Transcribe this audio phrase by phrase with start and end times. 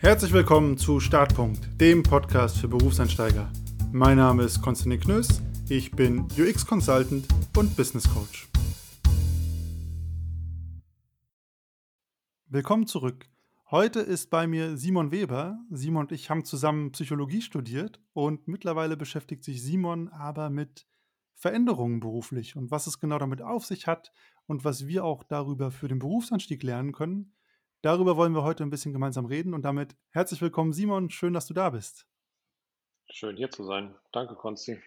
[0.00, 3.50] Herzlich willkommen zu Startpunkt, dem Podcast für Berufseinsteiger.
[3.90, 8.48] Mein Name ist Konstantin Knöss, ich bin UX-Consultant und Business Coach.
[12.46, 13.28] Willkommen zurück.
[13.72, 15.58] Heute ist bei mir Simon Weber.
[15.68, 20.86] Simon und ich haben zusammen Psychologie studiert und mittlerweile beschäftigt sich Simon aber mit
[21.34, 24.12] Veränderungen beruflich und was es genau damit auf sich hat
[24.46, 27.32] und was wir auch darüber für den Berufsanstieg lernen können,
[27.80, 31.10] Darüber wollen wir heute ein bisschen gemeinsam reden und damit herzlich willkommen, Simon.
[31.10, 32.06] Schön, dass du da bist.
[33.08, 33.94] Schön hier zu sein.
[34.10, 34.82] Danke, Konsti.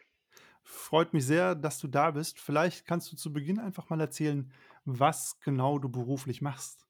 [0.63, 2.39] Freut mich sehr, dass du da bist.
[2.39, 4.51] Vielleicht kannst du zu Beginn einfach mal erzählen,
[4.83, 6.85] was genau du beruflich machst.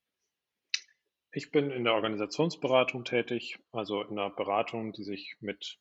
[1.31, 5.79] Ich bin in der Organisationsberatung tätig, also in einer Beratung, die sich mit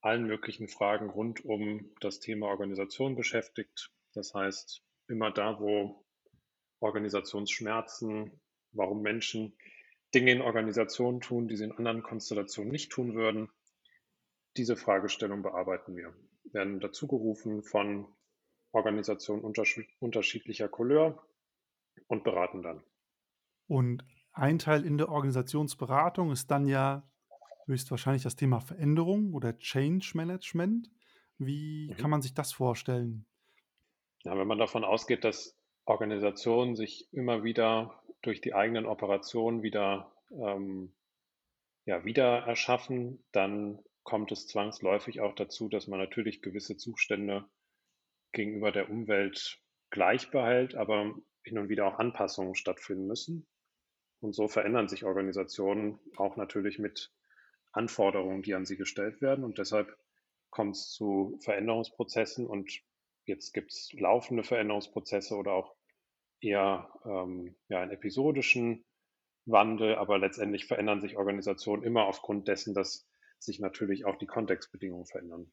[0.00, 3.90] allen möglichen Fragen rund um das Thema Organisation beschäftigt.
[4.14, 6.06] Das heißt, immer da, wo
[6.80, 8.40] Organisationsschmerzen,
[8.72, 9.54] warum Menschen
[10.14, 13.50] Dinge in Organisationen tun, die sie in anderen Konstellationen nicht tun würden.
[14.56, 16.14] Diese Fragestellung bearbeiten wir.
[16.44, 18.06] Wir werden dazu gerufen von
[18.72, 21.22] Organisationen unterschiedlicher Couleur
[22.06, 22.82] und beraten dann.
[23.66, 27.08] Und ein Teil in der Organisationsberatung ist dann ja
[27.66, 30.90] höchstwahrscheinlich das Thema Veränderung oder Change Management.
[31.38, 31.96] Wie mhm.
[31.96, 33.26] kann man sich das vorstellen?
[34.24, 40.12] Ja, wenn man davon ausgeht, dass Organisationen sich immer wieder durch die eigenen Operationen wieder,
[40.30, 40.94] ähm,
[41.86, 47.48] ja, wieder erschaffen, dann kommt es zwangsläufig auch dazu, dass man natürlich gewisse Zustände
[48.32, 53.48] gegenüber der Umwelt gleich behält, aber hin und wieder auch Anpassungen stattfinden müssen.
[54.20, 57.10] Und so verändern sich Organisationen auch natürlich mit
[57.72, 59.42] Anforderungen, die an sie gestellt werden.
[59.42, 59.96] Und deshalb
[60.50, 62.70] kommt es zu Veränderungsprozessen und
[63.24, 65.77] jetzt gibt es laufende Veränderungsprozesse oder auch
[66.40, 68.84] eher ähm, ja, einen episodischen
[69.46, 73.08] Wandel, aber letztendlich verändern sich Organisationen immer aufgrund dessen, dass
[73.38, 75.50] sich natürlich auch die Kontextbedingungen verändern.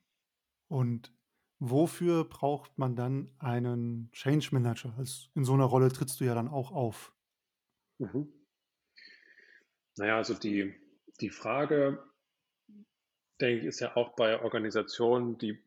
[0.67, 1.13] Und
[1.59, 4.93] wofür braucht man dann einen Change Manager?
[4.97, 7.13] Also in so einer Rolle trittst du ja dann auch auf.
[7.99, 8.33] Mhm.
[9.97, 10.73] Naja, also die,
[11.21, 12.03] die Frage,
[13.39, 15.63] denke ich, ist ja auch bei Organisationen, die,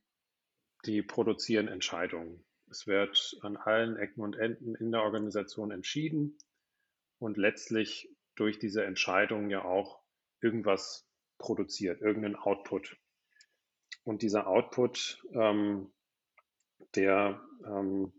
[0.85, 2.45] die produzieren Entscheidungen.
[2.71, 6.39] Es wird an allen Ecken und Enden in der Organisation entschieden
[7.19, 10.01] und letztlich durch diese Entscheidung ja auch
[10.41, 11.09] irgendwas
[11.39, 12.97] produziert, irgendeinen Output.
[14.05, 15.93] Und dieser Output, ähm,
[16.95, 18.13] der ähm,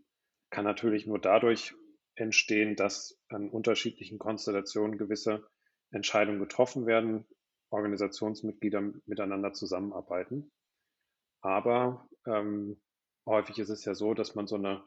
[0.50, 1.74] kann natürlich nur dadurch
[2.14, 5.48] entstehen, dass an unterschiedlichen Konstellationen gewisse
[5.90, 7.26] Entscheidungen getroffen werden,
[7.70, 10.50] Organisationsmitglieder miteinander zusammenarbeiten.
[11.40, 12.80] Aber ähm,
[13.26, 14.82] häufig ist es ja so, dass man so eine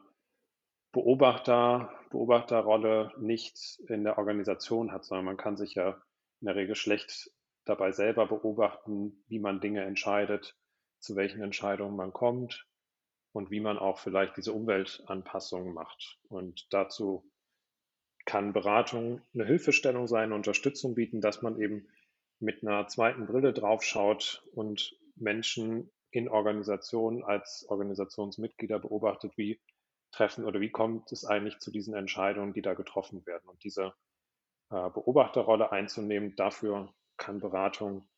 [0.92, 6.00] Beobachter, Beobachterrolle nicht in der Organisation hat, sondern man kann sich ja
[6.40, 7.30] in der Regel schlecht
[7.64, 10.56] dabei selber beobachten, wie man Dinge entscheidet,
[11.00, 12.66] zu welchen Entscheidungen man kommt
[13.32, 16.18] und wie man auch vielleicht diese Umweltanpassungen macht.
[16.28, 17.28] Und dazu
[18.24, 21.88] kann Beratung eine Hilfestellung sein, eine Unterstützung bieten, dass man eben
[22.38, 29.60] mit einer zweiten Brille draufschaut und Menschen in Organisationen als Organisationsmitglieder beobachtet, wie
[30.12, 33.48] treffen oder wie kommt es eigentlich zu diesen Entscheidungen, die da getroffen werden.
[33.48, 33.92] Und diese
[34.70, 38.08] äh, Beobachterrolle einzunehmen, dafür kann Beratung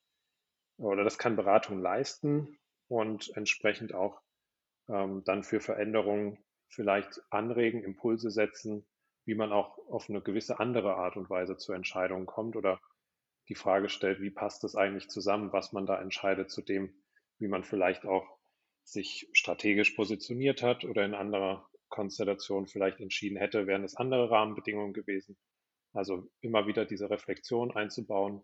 [0.77, 2.59] oder das kann Beratung leisten
[2.89, 4.21] und entsprechend auch
[4.89, 8.87] ähm, dann für Veränderungen vielleicht anregen, Impulse setzen,
[9.25, 12.79] wie man auch auf eine gewisse andere Art und Weise zu Entscheidungen kommt oder
[13.49, 16.93] die Frage stellt, wie passt es eigentlich zusammen, was man da entscheidet zu dem,
[17.39, 18.39] wie man vielleicht auch
[18.85, 24.93] sich strategisch positioniert hat oder in anderer Konstellation vielleicht entschieden hätte, wären es andere Rahmenbedingungen
[24.93, 25.37] gewesen.
[25.93, 28.43] Also immer wieder diese Reflexion einzubauen,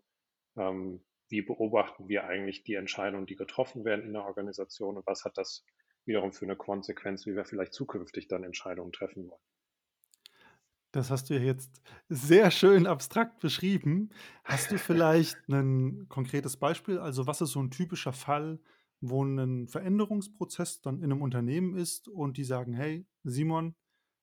[0.57, 5.23] ähm, wie beobachten wir eigentlich die Entscheidungen, die getroffen werden in der Organisation und was
[5.23, 5.65] hat das
[6.05, 9.41] wiederum für eine Konsequenz, wie wir vielleicht zukünftig dann Entscheidungen treffen wollen.
[10.91, 14.11] Das hast du ja jetzt sehr schön abstrakt beschrieben.
[14.43, 16.99] Hast du vielleicht ein konkretes Beispiel?
[16.99, 18.59] Also was ist so ein typischer Fall,
[19.05, 23.75] wo ein Veränderungsprozess dann in einem Unternehmen ist und die sagen, hey, Simon,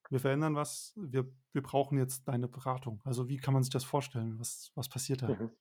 [0.09, 2.99] wir verändern was, wir, wir brauchen jetzt deine Beratung.
[3.05, 4.39] Also wie kann man sich das vorstellen?
[4.39, 5.27] Was, was passiert da?
[5.27, 5.51] Mhm.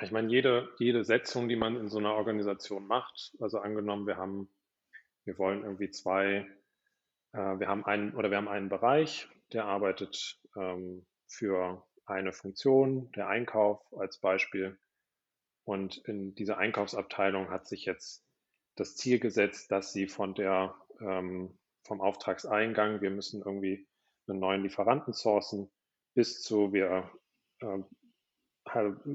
[0.00, 4.16] Ich meine, jede, jede Setzung, die man in so einer Organisation macht, also angenommen, wir
[4.16, 4.48] haben,
[5.24, 6.48] wir wollen irgendwie zwei,
[7.32, 13.12] äh, wir haben einen oder wir haben einen Bereich, der arbeitet ähm, für eine Funktion,
[13.12, 14.78] der Einkauf als Beispiel.
[15.64, 18.24] Und in dieser Einkaufsabteilung hat sich jetzt
[18.76, 23.86] das Ziel gesetzt, dass sie von der, ähm, vom Auftragseingang, wir müssen irgendwie
[24.26, 25.70] einen neuen Lieferanten sourcen,
[26.14, 27.10] bis zu wir
[27.60, 27.82] äh,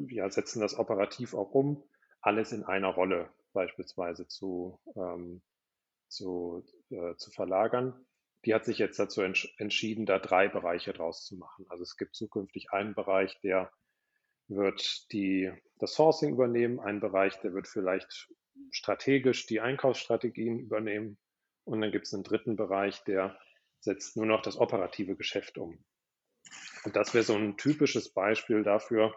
[0.10, 1.84] ja, setzen das operativ auch um,
[2.22, 5.42] alles in einer Rolle beispielsweise zu, ähm,
[6.08, 8.06] zu, äh, zu verlagern.
[8.46, 11.66] Die hat sich jetzt dazu entsch entschieden, da drei Bereiche draus zu machen.
[11.70, 13.72] Also es gibt zukünftig einen Bereich, der
[14.50, 18.28] wird die, das Sourcing übernehmen, einen Bereich, der wird vielleicht
[18.72, 21.18] strategisch die Einkaufsstrategien übernehmen
[21.64, 23.40] und dann gibt es einen dritten Bereich, der
[23.80, 25.84] setzt nur noch das operative Geschäft um.
[26.84, 29.14] Und das wäre so ein typisches Beispiel dafür,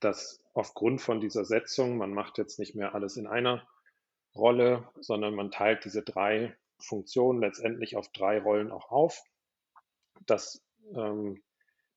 [0.00, 3.66] dass aufgrund von dieser Setzung, man macht jetzt nicht mehr alles in einer
[4.34, 9.22] Rolle, sondern man teilt diese drei Funktionen letztendlich auf drei Rollen auch auf,
[10.26, 10.62] dass,
[10.94, 11.42] ähm,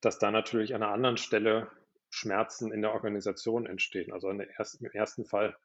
[0.01, 1.71] dass da natürlich an einer anderen Stelle
[2.17, 4.11] Schmerzen in der Organisation entstehen.
[4.11, 5.55] Also ersten, im ersten Fall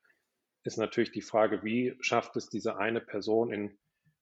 [0.64, 3.78] ist natürlich die Frage, wie schafft es diese eine Person in,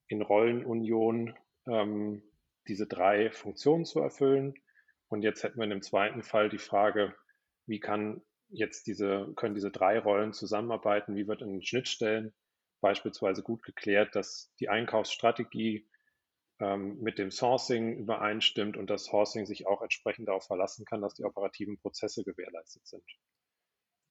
[0.08, 1.36] in Rollenunion,
[1.66, 2.22] ähm,
[2.68, 4.54] diese drei Funktionen zu erfüllen?
[5.08, 7.14] Und jetzt hätten wir in dem zweiten Fall die Frage,
[7.66, 11.16] wie kann jetzt diese, können diese drei Rollen zusammenarbeiten?
[11.16, 12.32] Wie wird in den Schnittstellen
[12.80, 15.89] beispielsweise gut geklärt, dass die Einkaufsstrategie
[16.60, 21.24] mit dem Sourcing übereinstimmt und das Sourcing sich auch entsprechend darauf verlassen kann, dass die
[21.24, 23.04] operativen Prozesse gewährleistet sind.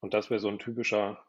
[0.01, 1.23] Und das wäre so ein typischer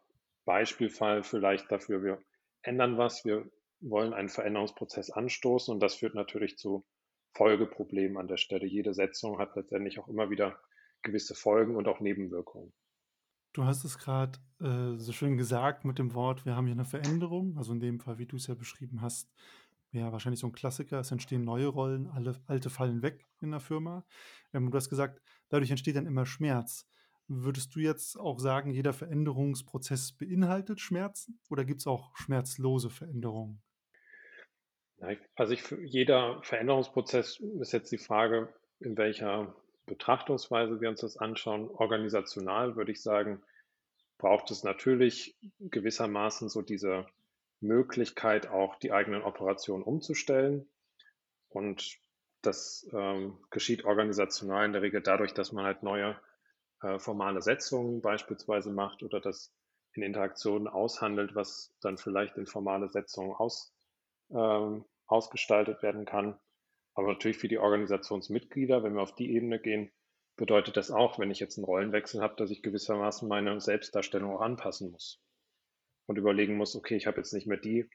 [0.45, 2.23] Beispielfall vielleicht dafür, wir
[2.63, 6.85] ändern was, wir wollen einen Veränderungsprozess anstoßen und das führt natürlich zu
[7.33, 8.65] Folgeproblemen an der Stelle.
[8.65, 10.59] Jede Setzung hat letztendlich auch immer wieder
[11.01, 12.73] gewisse Folgen und auch Nebenwirkungen.
[13.53, 16.85] Du hast es gerade äh, so schön gesagt mit dem Wort, wir haben hier eine
[16.85, 17.57] Veränderung.
[17.57, 19.29] Also in dem Fall, wie du es ja beschrieben hast,
[19.91, 20.99] ja wahrscheinlich so ein Klassiker.
[20.99, 24.05] Es entstehen neue Rollen, alle alte fallen weg in der Firma.
[24.53, 26.87] Ähm, du hast gesagt, dadurch entsteht dann immer Schmerz.
[27.27, 33.61] Würdest du jetzt auch sagen, jeder Veränderungsprozess beinhaltet Schmerzen oder gibt es auch schmerzlose Veränderungen?
[35.35, 39.55] Also ich, jeder Veränderungsprozess ist jetzt die Frage, in welcher
[39.85, 41.69] Betrachtungsweise wir uns das anschauen.
[41.69, 43.41] Organisational würde ich sagen,
[44.17, 47.07] braucht es natürlich gewissermaßen so diese
[47.61, 50.69] Möglichkeit, auch die eigenen Operationen umzustellen.
[51.49, 51.99] Und
[52.41, 56.19] das ähm, geschieht organisational in der Regel dadurch, dass man halt neue
[56.81, 59.53] äh, formale Setzungen beispielsweise macht oder das
[59.93, 63.73] in Interaktionen aushandelt, was dann vielleicht in formale Setzungen aus,
[64.31, 66.39] ähm, ausgestaltet werden kann.
[66.93, 69.91] Aber natürlich für die Organisationsmitglieder, wenn wir auf die Ebene gehen,
[70.35, 74.41] bedeutet das auch, wenn ich jetzt einen Rollenwechsel habe, dass ich gewissermaßen meine Selbstdarstellung auch
[74.41, 75.21] anpassen muss
[76.11, 77.89] und überlegen muss, okay, ich habe jetzt nicht mehr die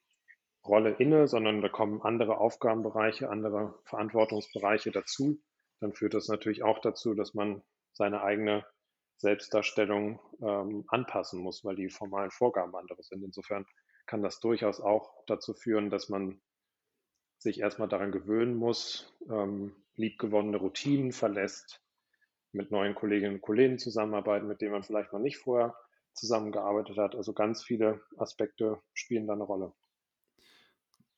[0.64, 5.38] Rolle inne, sondern da kommen andere Aufgabenbereiche, andere Verantwortungsbereiche dazu.
[5.80, 8.64] Dann führt das natürlich auch dazu, dass man seine eigene
[9.18, 13.22] Selbstdarstellung ähm, anpassen muss, weil die formalen Vorgaben andere sind.
[13.22, 13.66] Insofern
[14.06, 16.40] kann das durchaus auch dazu führen, dass man
[17.38, 21.82] sich erstmal daran gewöhnen muss, ähm, liebgewonnene Routinen verlässt,
[22.52, 25.76] mit neuen Kolleginnen und Kollegen zusammenarbeiten, mit denen man vielleicht noch nicht vorher
[26.16, 27.14] zusammengearbeitet hat.
[27.14, 29.72] Also ganz viele Aspekte spielen da eine Rolle.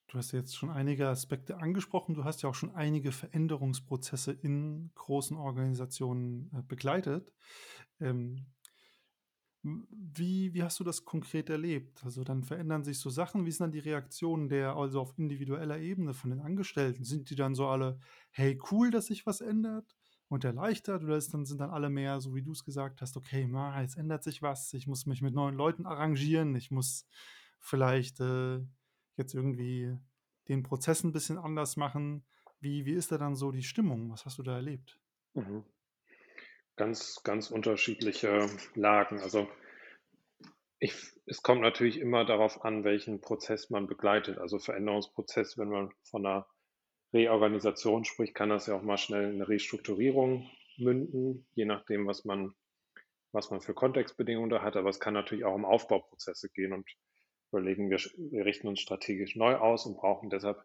[0.07, 2.15] Du hast jetzt schon einige Aspekte angesprochen.
[2.15, 7.31] Du hast ja auch schon einige Veränderungsprozesse in großen Organisationen äh, begleitet.
[7.99, 8.47] Ähm,
[9.61, 12.03] wie, wie hast du das konkret erlebt?
[12.03, 13.45] Also dann verändern sich so Sachen.
[13.45, 17.03] Wie sind dann die Reaktionen der, also auf individueller Ebene von den Angestellten?
[17.03, 17.99] Sind die dann so alle,
[18.31, 19.98] hey, cool, dass sich was ändert
[20.29, 21.03] und erleichtert?
[21.03, 23.81] Oder ist dann, sind dann alle mehr, so wie du es gesagt hast, okay, ma,
[23.81, 27.05] jetzt ändert sich was, ich muss mich mit neuen Leuten arrangieren, ich muss
[27.59, 28.59] vielleicht äh,
[29.17, 29.97] jetzt irgendwie
[30.47, 32.25] den Prozess ein bisschen anders machen.
[32.61, 34.09] Wie, wie ist da dann so die Stimmung?
[34.11, 34.97] Was hast du da erlebt?
[35.33, 35.65] Mhm
[36.79, 39.19] ganz, ganz unterschiedliche Lagen.
[39.19, 39.49] Also
[40.79, 44.37] ich, es kommt natürlich immer darauf an, welchen Prozess man begleitet.
[44.37, 46.47] Also Veränderungsprozess, wenn man von einer
[47.13, 52.25] Reorganisation spricht, kann das ja auch mal schnell in eine Restrukturierung münden, je nachdem, was
[52.25, 52.53] man,
[53.31, 54.75] was man für Kontextbedingungen da hat.
[54.75, 56.87] Aber es kann natürlich auch um Aufbauprozesse gehen und
[57.51, 60.63] überlegen, wir, wir richten uns strategisch neu aus und brauchen deshalb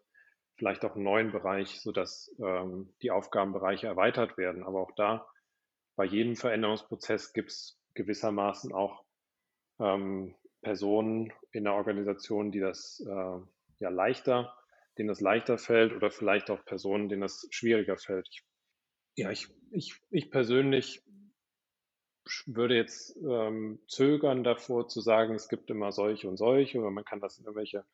[0.57, 4.63] vielleicht auch einen neuen Bereich, sodass ähm, die Aufgabenbereiche erweitert werden.
[4.63, 5.27] Aber auch da
[5.95, 9.03] bei jedem Veränderungsprozess gibt es gewissermaßen auch
[9.79, 13.39] ähm, Personen in der Organisation, die das äh,
[13.79, 14.53] ja leichter,
[14.97, 18.27] denen das leichter fällt oder vielleicht auch Personen, denen das schwieriger fällt.
[18.29, 18.43] Ich,
[19.15, 21.03] ja, ich, ich, ich persönlich
[22.45, 27.05] würde jetzt ähm, zögern davor zu sagen, es gibt immer solche und solche oder man
[27.05, 27.85] kann das in irgendwelche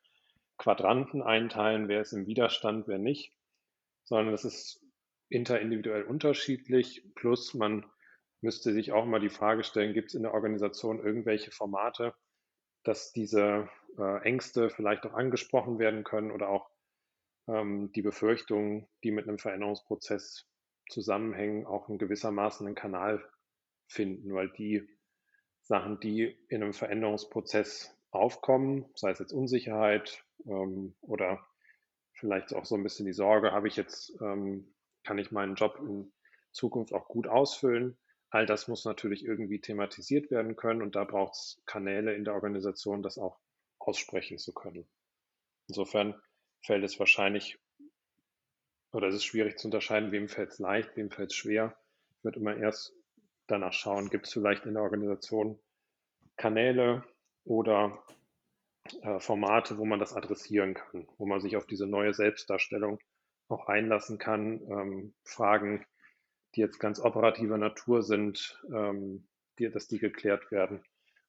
[0.58, 3.34] Quadranten einteilen, wer ist im Widerstand, wer nicht,
[4.04, 4.82] sondern es ist
[5.30, 7.04] interindividuell unterschiedlich.
[7.16, 7.86] Plus man
[8.42, 12.14] müsste sich auch mal die Frage stellen, gibt es in der Organisation irgendwelche Formate,
[12.84, 16.70] dass diese äh, Ängste vielleicht auch angesprochen werden können oder auch
[17.52, 20.48] ähm, die Befürchtungen, die mit einem Veränderungsprozess
[20.90, 23.24] zusammenhängen, auch in gewissermaßen einen Kanal
[23.88, 24.88] finden, weil die
[25.62, 31.46] Sachen, die in einem Veränderungsprozess aufkommen, sei es jetzt Unsicherheit ähm, oder
[32.14, 35.78] vielleicht auch so ein bisschen die Sorge, habe ich jetzt, ähm, kann ich meinen Job
[35.80, 36.12] in
[36.52, 37.98] Zukunft auch gut ausfüllen?
[38.30, 42.34] All das muss natürlich irgendwie thematisiert werden können und da braucht es Kanäle in der
[42.34, 43.40] Organisation, das auch
[43.80, 44.88] aussprechen zu können.
[45.68, 46.22] Insofern
[46.62, 47.60] fällt es wahrscheinlich
[48.94, 51.78] oder es ist schwierig zu unterscheiden, wem fällt es leicht, wem fällt es schwer.
[52.18, 52.94] Ich würde immer erst
[53.48, 55.60] danach schauen, gibt es vielleicht in der Organisation
[56.36, 57.04] Kanäle
[57.44, 58.04] oder
[59.02, 63.00] äh, Formate, wo man das adressieren kann, wo man sich auf diese neue Selbstdarstellung
[63.48, 65.86] auch einlassen kann, ähm, Fragen,
[66.56, 69.28] die jetzt ganz operativer Natur sind, ähm,
[69.60, 70.84] die, dass die geklärt werden.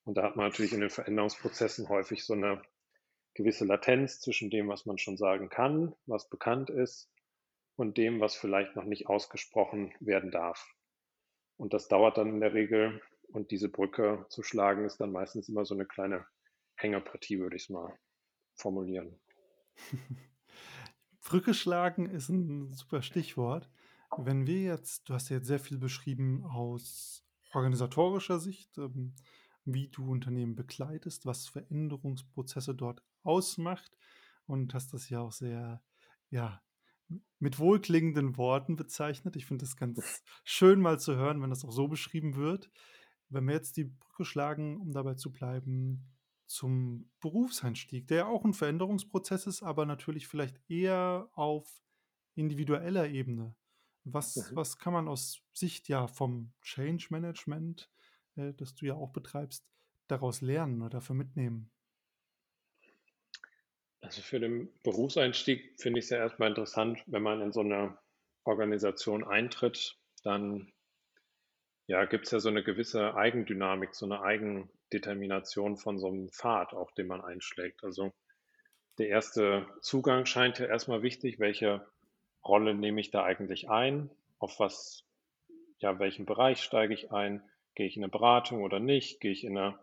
[0.04, 2.62] Und da hat man natürlich in den Veränderungsprozessen häufig so eine
[3.34, 7.12] gewisse Latenz zwischen dem, was man schon sagen kann, was bekannt ist,
[7.76, 10.74] und dem, was vielleicht noch nicht ausgesprochen werden darf.
[11.56, 13.00] Und das dauert dann in der Regel.
[13.28, 16.26] Und diese Brücke zu schlagen, ist dann meistens immer so eine kleine
[16.74, 17.98] Hängerpartie, würde ich es mal
[18.54, 19.18] formulieren.
[21.24, 23.70] Brücke schlagen ist ein super Stichwort.
[24.18, 27.24] Wenn wir jetzt, du hast ja jetzt sehr viel beschrieben aus
[27.54, 29.14] organisatorischer Sicht, ähm,
[29.64, 33.96] wie du Unternehmen begleitest, was Veränderungsprozesse dort ausmacht
[34.46, 35.82] und hast das ja auch sehr,
[36.30, 36.62] ja,
[37.38, 39.36] mit wohlklingenden Worten bezeichnet.
[39.36, 42.70] Ich finde das ganz schön mal zu hören, wenn das auch so beschrieben wird.
[43.28, 46.12] Wenn wir jetzt die Brücke schlagen, um dabei zu bleiben,
[46.46, 51.82] zum Berufseinstieg, der ja auch ein Veränderungsprozess ist, aber natürlich vielleicht eher auf
[52.34, 53.54] individueller Ebene.
[54.04, 54.56] Was, Mhm.
[54.56, 57.90] was kann man aus Sicht ja vom Change Management,
[58.36, 59.66] äh, das du ja auch betreibst,
[60.08, 61.70] daraus lernen oder dafür mitnehmen?
[64.02, 67.96] Also für den Berufseinstieg finde ich es ja erstmal interessant, wenn man in so eine
[68.44, 70.72] Organisation eintritt, dann
[71.86, 76.74] ja, gibt es ja so eine gewisse Eigendynamik, so eine Eigendetermination von so einem Pfad,
[76.74, 77.84] auch den man einschlägt.
[77.84, 78.12] Also
[78.98, 81.38] der erste Zugang scheint ja erstmal wichtig.
[81.38, 81.86] Welche
[82.44, 84.10] Rolle nehme ich da eigentlich ein?
[84.38, 85.04] Auf was,
[85.78, 87.42] ja, welchen Bereich steige ich ein?
[87.74, 89.20] Gehe ich in eine Beratung oder nicht?
[89.20, 89.78] Gehe ich in eine,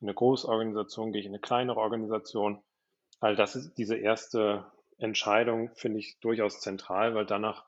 [0.00, 1.12] in eine Großorganisation?
[1.12, 2.62] Gehe ich in eine kleinere Organisation?
[3.24, 7.64] All das ist diese erste Entscheidung, finde ich durchaus zentral, weil danach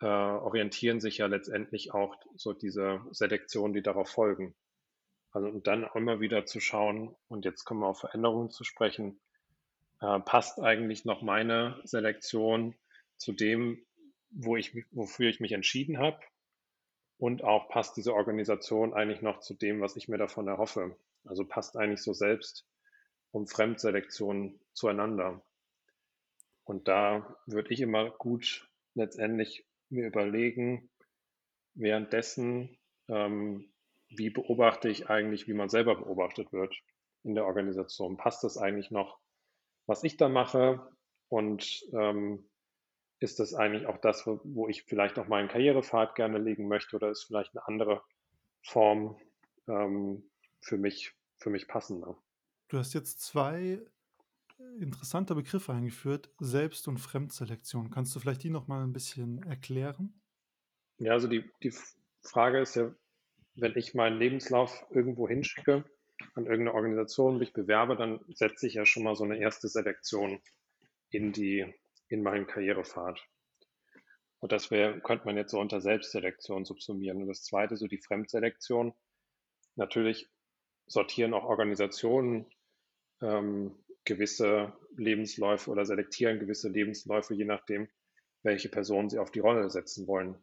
[0.00, 4.54] äh, orientieren sich ja letztendlich auch so diese Selektionen, die darauf folgen.
[5.32, 9.20] Also und dann immer wieder zu schauen, und jetzt kommen wir auf Veränderungen zu sprechen,
[10.00, 12.74] äh, passt eigentlich noch meine Selektion
[13.18, 13.84] zu dem,
[14.30, 16.18] wo ich, wofür ich mich entschieden habe?
[17.18, 20.96] Und auch passt diese Organisation eigentlich noch zu dem, was ich mir davon erhoffe?
[21.26, 22.64] Also passt eigentlich so selbst
[23.32, 25.42] um Fremdselektion zueinander.
[26.64, 30.90] Und da würde ich immer gut letztendlich mir überlegen,
[31.74, 33.72] währenddessen, ähm,
[34.08, 36.74] wie beobachte ich eigentlich, wie man selber beobachtet wird
[37.22, 38.16] in der Organisation?
[38.16, 39.18] Passt das eigentlich noch,
[39.86, 40.94] was ich da mache?
[41.28, 42.48] Und ähm,
[43.20, 46.96] ist das eigentlich auch das, wo, wo ich vielleicht noch meinen Karrierepfad gerne legen möchte
[46.96, 48.02] oder ist vielleicht eine andere
[48.62, 49.20] Form
[49.68, 50.28] ähm,
[50.60, 52.16] für mich, für mich passender?
[52.70, 53.80] Du hast jetzt zwei
[54.78, 57.90] interessante Begriffe eingeführt, Selbst- und Fremdselektion.
[57.90, 60.22] Kannst du vielleicht die noch mal ein bisschen erklären?
[60.98, 61.74] Ja, also die, die
[62.22, 62.94] Frage ist ja,
[63.56, 65.84] wenn ich meinen Lebenslauf irgendwo hinschicke,
[66.34, 70.40] an irgendeine Organisation, mich bewerbe, dann setze ich ja schon mal so eine erste Selektion
[71.10, 71.66] in die,
[72.06, 73.20] in meinen Karrierepfad.
[74.38, 77.20] Und das wäre, könnte man jetzt so unter Selbstselektion subsumieren.
[77.20, 78.94] Und das zweite, so die Fremdselektion.
[79.74, 80.30] Natürlich
[80.86, 82.46] sortieren auch Organisationen
[83.22, 83.74] ähm,
[84.04, 87.88] gewisse Lebensläufe oder selektieren gewisse Lebensläufe, je nachdem,
[88.42, 90.36] welche Personen sie auf die Rolle setzen wollen.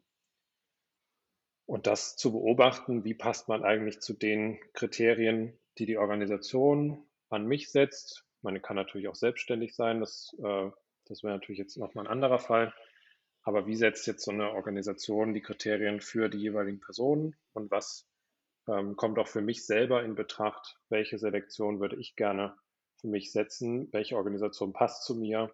[1.66, 7.46] Und das zu beobachten, wie passt man eigentlich zu den Kriterien, die die Organisation an
[7.46, 8.24] mich setzt.
[8.40, 10.70] Man kann natürlich auch selbstständig sein, das, äh,
[11.04, 12.72] das wäre natürlich jetzt nochmal ein anderer Fall.
[13.42, 18.06] Aber wie setzt jetzt so eine Organisation die Kriterien für die jeweiligen Personen und was
[18.66, 22.56] ähm, kommt auch für mich selber in Betracht, welche Selektion würde ich gerne
[23.00, 25.52] für mich setzen, welche Organisation passt zu mir.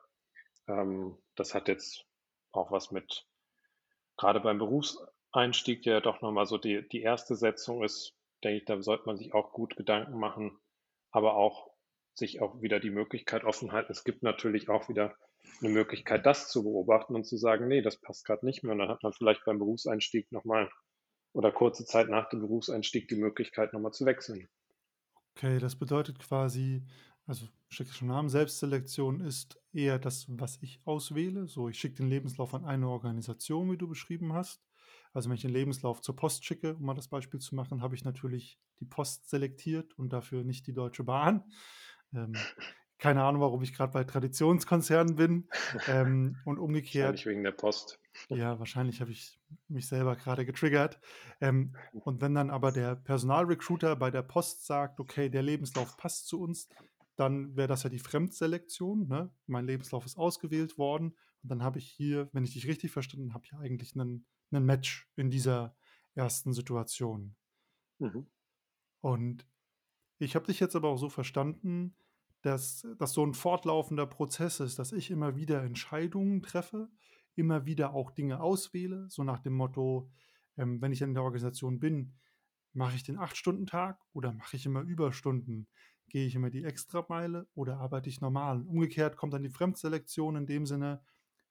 [0.69, 2.05] Ähm, das hat jetzt
[2.53, 3.27] auch was mit,
[4.17, 8.65] gerade beim Berufseinstieg, der ja doch nochmal so die, die erste Setzung ist, denke ich,
[8.65, 10.59] da sollte man sich auch gut Gedanken machen,
[11.11, 11.71] aber auch
[12.15, 13.91] sich auch wieder die Möglichkeit offen halten.
[13.91, 15.17] Es gibt natürlich auch wieder
[15.61, 18.73] eine Möglichkeit, das zu beobachten und zu sagen, nee, das passt gerade nicht mehr.
[18.73, 20.71] Und dann hat man vielleicht beim Berufseinstieg nochmal
[21.33, 24.49] oder kurze Zeit nach dem Berufseinstieg die Möglichkeit, nochmal zu wechseln.
[25.37, 26.85] Okay, das bedeutet quasi,
[27.27, 31.47] also steckt schon Namen, Selbstselektion ist eher das, was ich auswähle.
[31.47, 34.67] So, ich schicke den Lebenslauf an eine Organisation, wie du beschrieben hast.
[35.13, 37.95] Also, wenn ich den Lebenslauf zur Post schicke, um mal das Beispiel zu machen, habe
[37.95, 41.45] ich natürlich die Post selektiert und dafür nicht die Deutsche Bahn.
[42.15, 42.49] Ähm,
[42.99, 45.49] keine Ahnung, warum ich gerade bei Traditionskonzernen bin.
[45.87, 48.01] Ähm, und umgekehrt Wahrscheinlich wegen der Post.
[48.29, 49.39] ja, wahrscheinlich habe ich
[49.69, 51.01] mich selber gerade getriggert.
[51.41, 56.27] Ähm, und wenn dann aber der Personalrecruiter bei der Post sagt: „Okay, der Lebenslauf passt
[56.29, 56.69] zu uns“,
[57.17, 59.33] dann wäre das ja die Fremdselektion, ne?
[59.47, 63.35] Mein Lebenslauf ist ausgewählt worden und dann habe ich hier, wenn ich dich richtig verstanden
[63.35, 65.77] habe, ja eigentlich einen 'nen Match in dieser
[66.15, 67.37] ersten Situation.
[68.01, 68.27] Mhm.
[69.01, 69.47] Und
[70.19, 71.97] ich habe dich jetzt aber auch so verstanden,
[72.43, 76.91] dass das so 'n fortlaufender Prozess ist, dass ich immer wieder Entscheidungen treffe,
[77.37, 80.13] immer wieder auch Dinge auswähle, so nach dem Motto,
[80.59, 82.19] ähm, wenn ich in der Organisation bin,
[82.75, 85.69] mache ich den Acht-Stunden-Tag oder mache ich immer Überstunden?
[86.09, 88.63] Gehe ich immer die Extrameile oder arbeite ich normal?
[88.63, 91.03] Umgekehrt kommt dann die Fremdselektion in dem Sinne,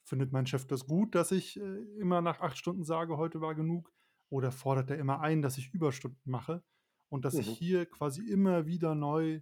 [0.04, 3.56] findet mein Chef das gut, dass ich, äh, immer nach 8 Stunden sage: „Heute war
[3.56, 3.92] genug“,
[4.30, 6.64] oder fordert er immer ein, dass ich Überstunden mache
[7.10, 7.58] und dass ich Mhm.
[7.58, 9.42] hier quasi immer wieder neu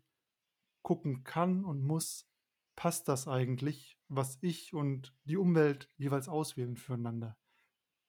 [0.83, 2.27] gucken kann und muss:
[2.77, 7.37] Passt das eigentlich, was ich und die Umwelt jeweils auswählen füreinander?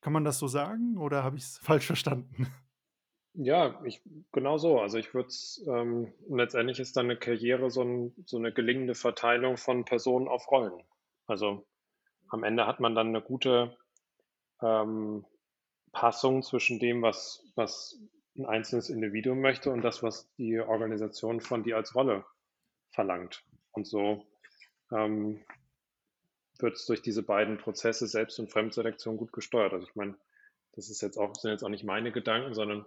[0.02, 2.48] Kann man das so sagen oder habe ich's falsch verstanden?
[3.34, 4.78] Ja, ich genau so.
[4.80, 8.94] Also, ich würde es ähm, letztendlich ist dann 'ne Karriere so 'n so 'ne gelingende
[8.94, 10.82] Verteilung von Personen auf Rollen.
[11.26, 11.64] Also,
[12.28, 13.76] am Ende hat man dann 'ne gute,
[14.62, 15.26] ähm,
[15.92, 17.98] Passung zwischen dem, was was
[18.36, 22.24] 'n einzelnes Individuum möchte und das, was die Organisation von dir als Rolle
[22.92, 23.44] verlangt.
[23.72, 24.26] Und so,
[24.92, 25.44] ähm,
[26.60, 29.72] wird's durch diese beiden Prozesse Selbst und Fremdselektion gut gesteuert.
[29.74, 30.16] Also, ich meine,
[30.74, 32.86] das ist jetzt auch sind jetzt auch nicht meine Gedanken, sondern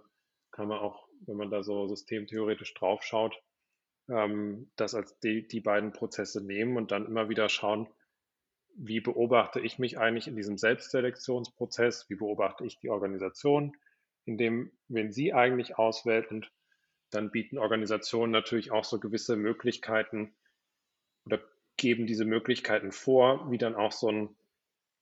[0.56, 3.42] kann man auch, wenn man da so systemtheoretisch drauf schaut,
[4.10, 7.88] ähm, das als die die beiden Prozesse nehmen und dann immer wieder schauen:
[8.76, 12.10] Wie beobachte ich mich eigentlich in diesem Selbstselektionsprozess?
[12.10, 13.76] Wie beobachte ich die Organisation
[14.26, 16.30] in dem wen sie eigentlich auswählt?
[16.32, 16.52] Und
[17.10, 20.34] dann bieten Organisationen natürlich auch so gewisse Möglichkeiten
[21.26, 21.40] oder
[21.78, 24.36] geben diese Möglichkeiten vor, wie dann auch so 'n,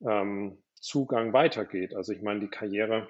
[0.06, 1.94] ähm, Zugang weitergeht.
[1.96, 3.08] Also, ich meine, die Karriere,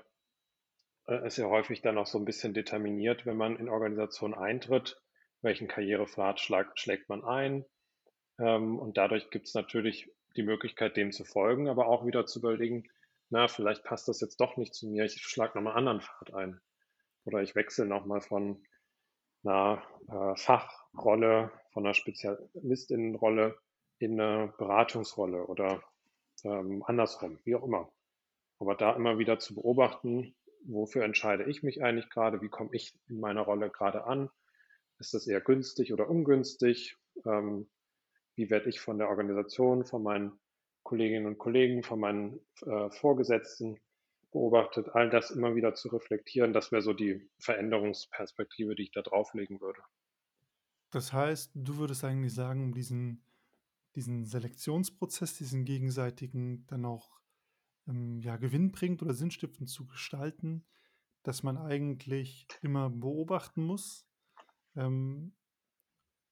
[1.09, 5.01] ist ja häufig dann auch so 'n bisschen determiniert, wenn man in Organisationen eintritt.
[5.43, 7.65] Welchen Karrierepfad schlägt man ein?
[8.41, 12.85] Ähm, und dadurch gibt's natürlich die Möglichkeit, dem zu folgen, aber auch wieder zu überlegen:
[13.31, 15.05] „Na, vielleicht passt das jetzt doch nicht zu mir.
[15.05, 16.61] Ich schlage noch mal 'n anderen Pfad ein.“
[17.27, 18.65] Oder ich wechsle noch mal von
[19.45, 23.57] 'ner, äh, Fachrolle, von 'ner Spezialistinnenrolle
[24.01, 25.83] in 'ne Beratungsrolle oder,
[26.45, 27.93] ähm, andersrum, wie auch immer.
[28.61, 30.35] Aber da immer wieder zu beobachten:
[30.67, 32.41] Wofür entscheide ich mich eigentlich grade?
[32.41, 34.31] Wie komme ich in meiner Rolle grade an?
[34.99, 36.97] Ist das eher günstig oder ungünstig?
[37.27, 37.69] Ähm,
[38.35, 40.33] wie werde ich von der Organisation, von meinen
[40.83, 43.79] Kolleginnen und Kollegen, von meinen, äh, Vorgesetzten
[44.33, 44.89] beobachtet?
[44.95, 49.61] All das immer wieder zu reflektieren, das wäre so die Veränderungsperspektive, die ich da drauflegen
[49.61, 49.81] würde.
[50.91, 53.25] Das heißt, du würdest eigentlich sagen, um diesen
[53.95, 57.11] diesen Selektionsprozess, diesen gegenseitigen dann auch,
[57.89, 60.65] ähm, ja, gewinnbringend oder sinnstiftend zu gestalten,
[61.23, 64.07] dass man eigentlich immer beobachten muss,
[64.77, 65.35] ähm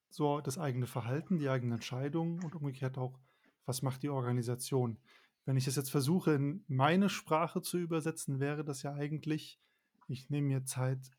[0.09, 3.19] so das eigene Verhalten, die eigenen Entscheidungen und umgekehrt auch,
[3.65, 4.99] was macht die Organisation?
[5.45, 9.59] Wenn ich das jetzt versuche, in meine Sprache zu übersetzen, wäre das ja eigentlich:
[10.07, 11.11] Ich nehme mir Zeit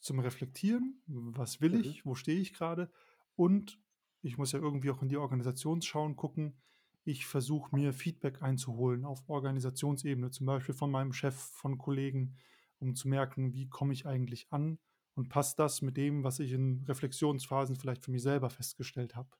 [0.00, 1.02] zum Reflektieren.
[1.06, 1.80] Was will Mhm.
[1.80, 2.04] ich?
[2.06, 2.90] Wo stehe ich grade?
[3.36, 3.78] Und
[4.22, 6.60] ich muss ja irgendwie auch in die Organisationsschauen gucken.
[7.04, 12.36] Ich versuche mir Feedback einzuholen auf Organisationsebene, zum Beispiel von meinem Chef, von Kollegen,
[12.78, 14.78] um zu merken: Wie komme ich eigentlich an
[15.14, 19.30] und passt das mit dem, was ich in Reflexionsphasen vielleicht für mich selber festgestellt habe?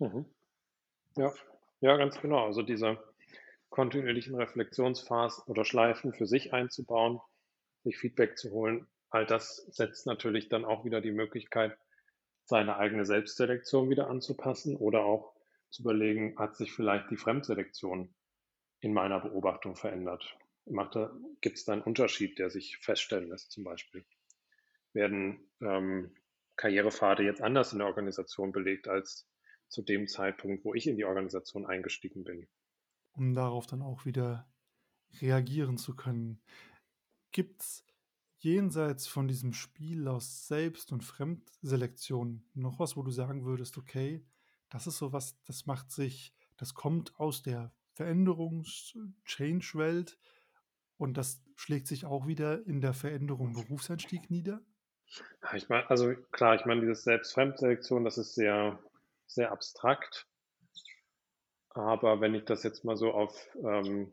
[0.00, 0.26] Mhm.
[1.16, 1.34] Ja.
[1.80, 2.46] Ja, ganz genau.
[2.46, 2.98] Also, diese
[3.70, 7.20] kontinuierlichen Reflexionsphasen oder Schleifen für sich einzubauen,
[7.84, 11.78] sich Feedback zu holen, all das setzt natürlich dann auch wieder die Möglichkeit,
[12.44, 15.34] seine eigene Selbstselektion wieder anzupassen oder auch
[15.70, 18.14] zu überlegen: „Hat sich vielleicht die Fremdselektion
[18.80, 20.38] in meiner Beobachtung verändert?
[20.66, 24.06] Da gibt's da 'n Unterschied, der sich feststellen lässt zum Beispiel?
[24.92, 26.14] Werden, ähm,
[26.56, 29.28] Karrierepfade jetzt anders in der Organisation belegt als
[29.68, 32.48] zu dem Zeitpunkt, wo ich in die Organisation eingestiegen bin?“
[33.12, 34.48] Um darauf dann auch wieder
[35.20, 36.42] reagieren zu können.
[37.32, 37.84] Gibt's
[38.38, 44.26] jenseits von diesem Spiel aus Selbst und Fremdselektion noch was, wo du sagen würdest: „Okay,
[44.70, 50.18] das ist so was, das macht sich das kommt aus der Veränderungs Change-Welt
[50.96, 54.60] und das schlägt sich auch wieder in der Veränderung Berufseinstieg nieder?“
[55.42, 58.78] Ja, ich meine also klar, ich meine, dieses Selbst-Fremdselektion, das ist sehr
[59.26, 60.26] sehr abstrakt.
[61.70, 64.12] Aber wenn ich das jetzt mal so auf, ähm,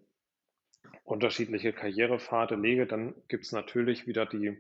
[1.04, 4.58] unterschiedliche Karrierepfade lege, dann gibt es natürlich wieder die,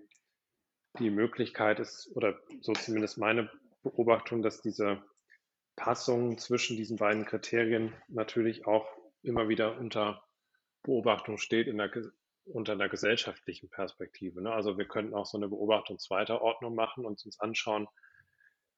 [0.99, 3.51] die Möglichkeit, ist, oder so zumindest meine
[3.83, 5.03] Beobachtung, dass diese
[5.77, 8.85] Passung zwischen diesen beiden Kriterien natürlich auch
[9.21, 10.21] immer wieder unter
[10.83, 11.91] Beobachtung steht in der,
[12.45, 14.41] unter einer gesellschaftlichen Perspektive.
[14.41, 14.51] Ne?
[14.51, 17.87] Also wir könnten auch so eine Beobachtung zweiter Ordnung machen und uns anschauen,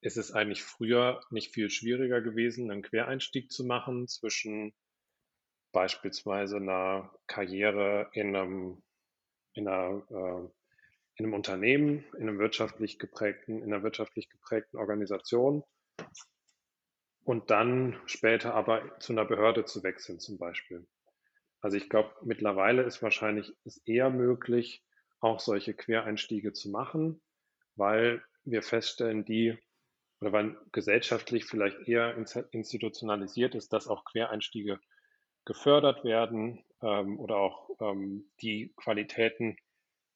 [0.02, 4.74] ist es eigentlich früher nicht viel schwieriger gewesen, einen Quereinstieg zu machen zwischen
[5.72, 8.84] beispielsweise einer Karriere in einem,
[9.54, 10.50] in einer, äh,
[11.16, 15.64] in einem Unternehmen, in einem wirtschaftlich geprägten, in einer wirtschaftlich geprägten Organisation
[17.30, 20.88] und dann später aber zu einer Behörde zu wechseln zum Beispiel.
[21.62, 24.84] Also ich glaube, mittlerweile ist wahrscheinlich es eher möglich,
[25.20, 27.22] auch solche Quereinstiege zu machen,
[27.76, 29.56] weil wir feststellen, die
[30.20, 32.18] oder weil gesellschaftlich vielleicht eher
[32.50, 34.80] institutionalisiert ist, dass auch Quereinstiege
[35.46, 39.56] gefördert werden ähm, oder auch ähm, die Qualitäten,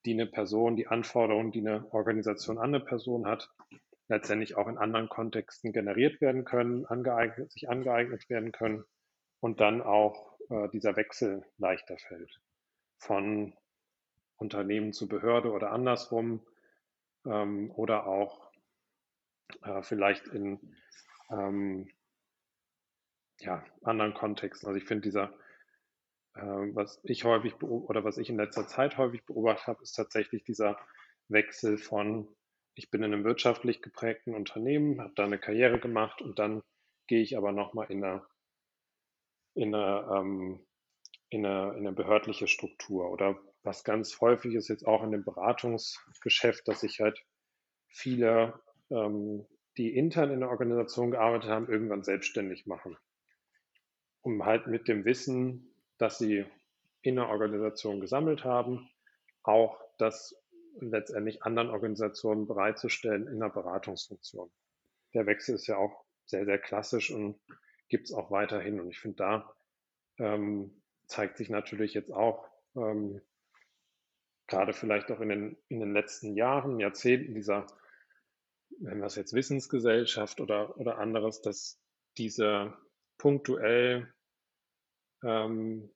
[0.04, 3.52] die eine Person, die Anforderungen, die eine Organisation an eine Person hat,
[4.08, 8.84] letztendlich auch in anderen Kontexten generiert werden können, angeeignet, sich angeeignet werden können
[9.40, 12.42] und dann auch äh, dieser Wechsel leichter fällt
[12.98, 13.54] von
[14.38, 16.46] Unternehmen zu Behörde oder andersrum
[17.26, 18.52] ähm, oder auch
[19.62, 20.60] äh, vielleicht in
[21.30, 21.90] ähm,
[23.40, 24.68] ja, anderen Kontexten.
[24.68, 25.34] Also ich finde dieser,
[26.36, 30.44] äh, was ich häufig oder was ich in letzter Zeit häufig beobachtet habe, ist tatsächlich
[30.44, 30.78] dieser
[31.28, 32.28] Wechsel von,
[32.76, 36.64] ich bin in einem wirtschaftlich geprägten Unternehmen, habe da eine Karriere gemacht und dann
[37.08, 38.26] gehe ich aber nochmal in eine,
[39.54, 40.66] in eine, ähm,
[41.30, 43.12] in eine, in eine behördliche Struktur.
[43.12, 47.24] Oder was ganz häufig ist jetzt auch in dem Beratungsgeschäft, dass ich halt
[47.88, 48.60] viele
[48.90, 49.46] ähm,
[49.78, 52.98] die intern in der Organisation gearbeitet haben, irgendwann selbstständig machen.
[54.22, 56.46] Um halt mit dem Wissen, das sie
[57.02, 58.90] in der Organisation gesammelt haben,
[59.42, 60.36] auch das
[60.80, 64.52] letztendlich anderen Organisationen bereitzustellen in der Beratungsfunktion.
[65.14, 67.40] Der Wechsel ist ja auch sehr, sehr klassisch und
[67.90, 68.80] gibt es auch weiterhin.
[68.80, 69.56] Und ich finde, da
[70.18, 73.22] ähm, zeigt sich natürlich jetzt auch ähm,
[74.48, 77.68] gerade vielleicht auch in den, in den letzten Jahren, Jahrzehnten dieser
[78.80, 81.80] wenn wir es jetzt Wissensgesellschaft oder, oder anderes, dass
[82.18, 82.74] diese
[83.18, 84.14] punktuell,
[85.24, 85.90] ähm,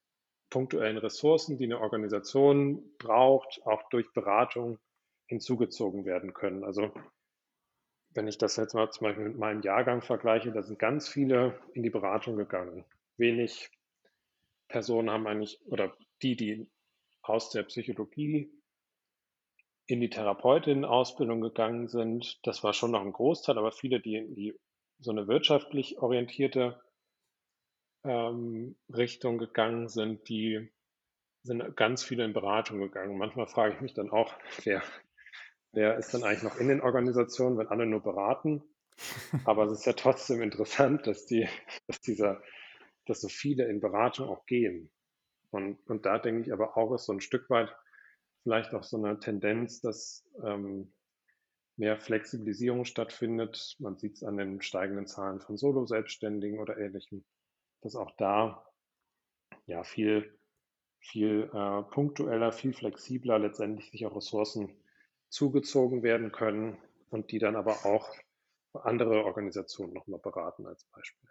[0.49, 4.79] punktuellen Ressourcen, die eine Organisation braucht, auch durch Beratung
[5.27, 6.63] hinzugezogen werden können.
[6.63, 6.91] Also
[8.11, 11.59] wenn ich das jetzt mal zum Beispiel mit meinem Jahrgang vergleiche, da sind ganz viele
[11.73, 12.85] in die Beratung gegangen.
[13.17, 13.69] Wenig
[14.67, 16.67] Personen haben eigentlich, oder die, die
[17.21, 18.51] aus der Psychologie
[19.85, 24.35] in die Therapeutin-Ausbildung gegangen sind, das war schon noch ein Großteil, aber viele, die in
[24.35, 24.59] die
[24.99, 26.81] so eine wirtschaftlich orientierte
[28.07, 30.69] ähm, Richtung gegangen sind, die
[31.43, 33.17] sind ganz viele in Beratung gegangen.
[33.17, 34.81] Manchmal frage ich mich dann auch, wer,
[35.71, 38.63] wer ist dann eigentlich noch in den Organisationen, wenn alle nur beraten?
[39.45, 41.47] Aber es ist ja trotzdem interessant, dass die,
[41.87, 42.41] dass dieser,
[43.05, 44.91] dass so viele in Beratung auch gehen.
[45.51, 47.73] Und, und da denke ich aber auch, ist so ein Stück weit
[48.43, 50.93] vielleicht auch so eine Tendenz, dass ähm,
[51.77, 53.75] mehr Flexibilisierung stattfindet.
[53.79, 57.23] Man sieht es an den steigenden Zahlen von Solo-Selbstständigen oder ähnlichem,
[57.81, 58.65] dass auch da
[59.65, 60.37] ja viel,
[60.99, 64.73] viel äh, punktueller, viel flexibler letztendlich sich auch Ressourcen
[65.29, 66.77] zugezogen werden können
[67.09, 68.09] und die dann aber auch
[68.73, 71.29] andere Organisationen nochmal beraten als Beispiel.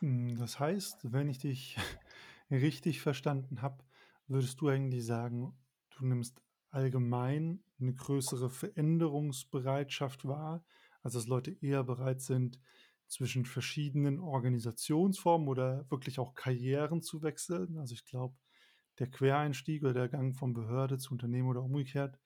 [0.00, 1.76] Hm, das heißt, wenn ich dich
[2.50, 3.84] richtig verstanden habe,
[4.26, 5.58] würdest du eigentlich sagen,
[5.90, 10.64] du nimmst allgemein eine größere Veränderungsbereitschaft wahr,
[11.02, 12.60] also dass Leute eher bereit sind,
[13.08, 17.78] zwischen verschiedenen Organisationsformen oder wirklich auch Karrieren zu wechseln.
[17.78, 18.36] Also ich glaube,
[18.98, 22.18] der Quereinstieg oder der Gang von Behörde zu Unternehmen oder umgekehrt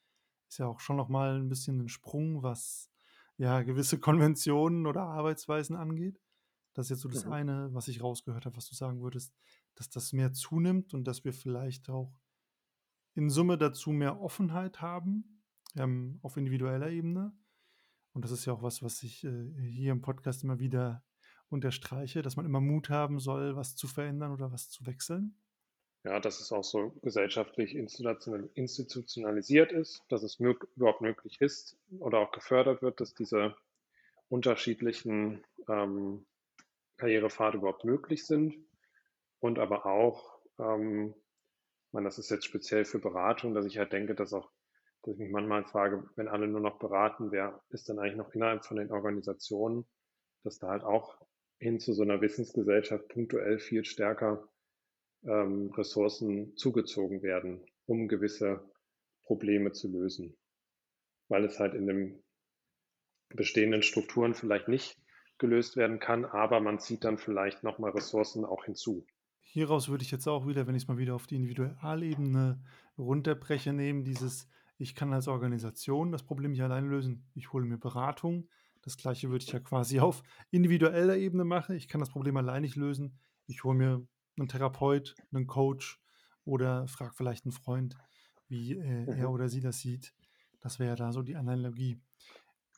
[0.49, 2.91] ist ja auch schon nochmal ein bisschen ein Sprung, was
[3.37, 6.21] ja gewisse Konventionen oder Arbeitsweisen angeht.
[6.75, 7.33] Das ist jetzt so das mhm.
[7.33, 9.35] eine, was ich rausgehört habe, was du sagen würdest,
[9.75, 12.13] dass das mehr zunimmt und dass wir vielleicht auch
[13.15, 15.43] in Summe dazu mehr Offenheit haben,
[15.77, 17.37] ähm, auf individueller Ebene.
[18.13, 21.03] Und das ist ja auch was, was ich äh, hier im Podcast immer wieder
[21.49, 25.35] unterstreiche, dass man immer Mut haben soll, was zu verändern oder was zu wechseln.
[26.05, 32.33] Ja, dass es auch so gesellschaftlich institutionalisiert ist, dass es überhaupt möglich ist oder auch
[32.33, 33.55] gefördert wird, dass diese
[34.29, 36.27] unterschiedlichen ähm,
[36.97, 38.57] Karrierepfade überhaupt möglich sind
[39.39, 41.15] und aber auch ähm,
[41.93, 44.51] meine, das ist jetzt speziell für Beratung, dass ich halt denke, dass auch,
[45.03, 48.33] dass ich mich manchmal frage, wenn alle nur noch beraten, wer ist dann eigentlich noch
[48.33, 49.85] innerhalb von den Organisationen,
[50.45, 51.19] dass da halt auch
[51.59, 54.49] hin zu so einer Wissensgesellschaft punktuell viel stärker
[55.25, 58.69] ähm, Ressourcen zugezogen werden, um gewisse
[59.25, 60.37] Probleme zu lösen.
[61.29, 62.23] Weil es halt in den
[63.29, 64.97] bestehenden Strukturen vielleicht nicht
[65.39, 69.07] gelöst werden kann, aber man zieht dann vielleicht nochmal Ressourcen auch hinzu.
[69.41, 72.63] Hieraus würde ich jetzt auch wieder, wenn ich es mal wieder auf die Individualebene
[72.97, 74.49] runterbreche, nehmen, dieses,
[74.83, 77.25] ich kann als Organisation das Problem nicht alleine lösen.
[77.35, 78.49] Ich hole mir Beratung.
[78.83, 81.77] Das gleiche würde ich ja quasi auf individueller Ebene machen.
[81.77, 83.19] Ich kann das Problem allein nicht lösen.
[83.47, 86.03] Ich hole mir einen Therapeut, einen Coach
[86.45, 87.97] oder frage vielleicht einen Freund,
[88.49, 89.35] wie äh, er Mhm.
[89.35, 90.15] oder sie das sieht.
[90.61, 92.01] Das wäre ja da so die Analogie.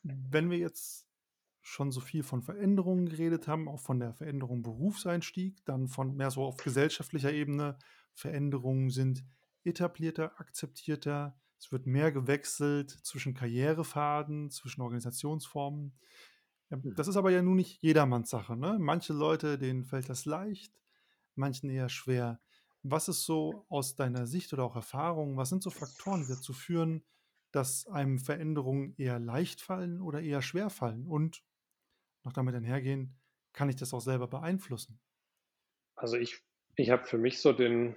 [0.03, 1.07] Wenn wir jetzt
[1.63, 6.31] schon so viel von Veränderungen geredet haben, auch von der Veränderung Berufseinstieg, dann von mehr
[6.31, 7.79] so auf gesellschaftlicher Ebene.
[8.13, 9.25] Veränderungen sind
[9.65, 11.39] etablierter, akzeptierter.
[11.59, 15.99] Es wird mehr gewechselt zwischen Karrierefaden, zwischen Organisationsformen.
[16.71, 16.95] Ja, Mhm.
[16.95, 18.57] Das ist aber ja nun nicht jedermanns Sache.
[18.57, 18.79] Ne?
[18.79, 20.81] Manche Leute, denen fällt das leicht,
[21.35, 22.41] manchen eher schwer.
[22.83, 26.53] Was ist so aus deiner Sicht oder auch Erfahrung, was sind so Faktoren, die dazu
[26.53, 27.05] führen,
[27.51, 31.07] dass einem Veränderungen eher leicht fallen oder eher schwer fallen?
[31.07, 31.45] Und
[32.25, 33.17] noch damit einhergehen,
[33.53, 35.01] kann ich das auch selber beeinflussen?
[35.95, 36.43] Also ich,
[36.77, 37.97] ich habe für mich so den,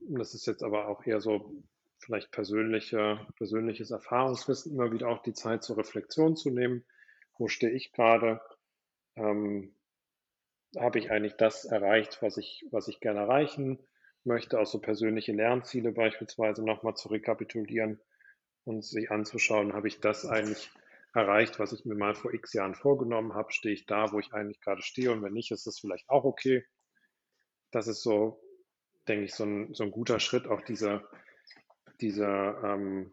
[0.00, 1.64] das ist jetzt aber auch eher so
[2.00, 6.84] vielleicht persönliche, persönliches Erfahrungswissen, immer wieder auch die Zeit zur Reflexion zu nehmen.
[7.38, 8.40] Wo stehe ich gerade?
[9.16, 9.74] Ähm,
[10.78, 13.78] habe ich eigentlich das erreicht, was ich, was ich gerne erreichen
[14.24, 14.58] möchte?
[14.58, 18.00] Auch so persönliche Lernziele beispielsweise nochmal zu rekapitulieren
[18.64, 20.70] und sich anzuschauen, habe ich das eigentlich
[21.14, 23.52] erreicht, was ich mir mal vor x Jahren vorgenommen habe?
[23.52, 25.10] Stehe ich da, wo ich eigentlich gerade stehe?
[25.10, 26.64] Und wenn nicht, ist das vielleicht auch okay.
[27.72, 28.40] Das ist so,
[29.08, 31.02] denke ich, so ein, so ein guter Schritt, auch diese,
[32.00, 33.12] diese ähm,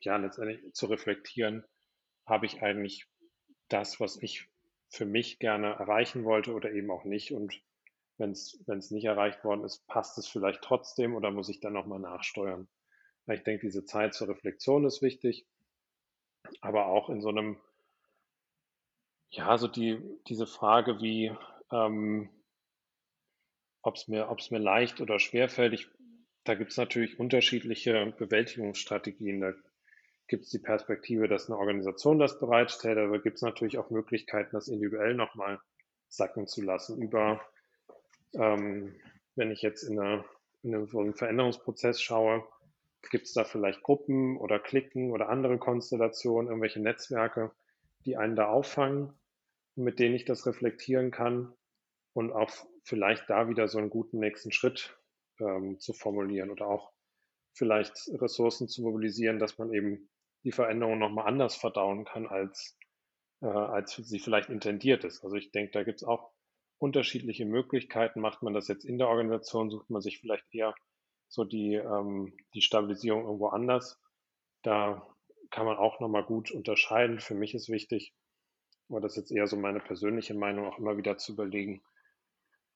[0.00, 1.64] ja, letztendlich zu reflektieren,
[2.26, 3.06] habe ich eigentlich
[3.68, 4.48] das, was ich
[4.90, 7.32] für mich gerne erreichen wollte oder eben auch nicht.
[7.32, 7.60] Und
[8.16, 12.00] wenn es nicht erreicht worden ist, passt es vielleicht trotzdem oder muss ich dann nochmal
[12.00, 12.68] nachsteuern?
[13.30, 15.46] Ich denke, diese Zeit zur Reflexion ist wichtig,
[16.60, 17.60] aber auch in so einem,
[19.30, 21.36] ja, so die, diese Frage, wie,
[21.70, 22.30] ähm,
[23.82, 25.74] ob es mir, ob's mir leicht oder schwer fällt.
[25.74, 25.88] Ich,
[26.44, 29.40] da gibt es natürlich unterschiedliche Bewältigungsstrategien.
[29.40, 29.52] Da
[30.28, 34.50] gibt es die Perspektive, dass eine Organisation das bereitstellt, aber gibt es natürlich auch Möglichkeiten,
[34.52, 35.58] das individuell nochmal
[36.08, 37.00] sacken zu lassen.
[37.02, 37.40] Über,
[38.34, 38.94] ähm,
[39.34, 40.24] wenn ich jetzt in, eine,
[40.62, 42.46] in einen Veränderungsprozess schaue,
[43.10, 47.52] gibt es da vielleicht Gruppen oder Klicken oder andere Konstellationen, irgendwelche Netzwerke,
[48.04, 49.12] die einen da auffangen,
[49.76, 51.52] mit denen ich das reflektieren kann
[52.12, 52.50] und auch
[52.82, 54.98] vielleicht da wieder so einen guten nächsten Schritt
[55.40, 56.92] ähm, zu formulieren oder auch
[57.52, 60.08] vielleicht Ressourcen zu mobilisieren, dass man eben
[60.44, 62.78] die Veränderung nochmal anders verdauen kann, als,
[63.42, 65.24] äh, als sie vielleicht intendiert ist.
[65.24, 66.30] Also ich denke, da gibt es auch
[66.78, 68.20] unterschiedliche Möglichkeiten.
[68.20, 70.74] Macht man das jetzt in der Organisation, sucht man sich vielleicht eher
[71.28, 74.00] so die, ähm, die Stabilisierung irgendwo anders.
[74.62, 75.06] Da
[75.50, 77.20] kann man auch nochmal gut unterscheiden.
[77.20, 78.14] Für mich ist wichtig,
[78.88, 81.82] aber das ist jetzt eher so meine persönliche Meinung, auch immer wieder zu überlegen,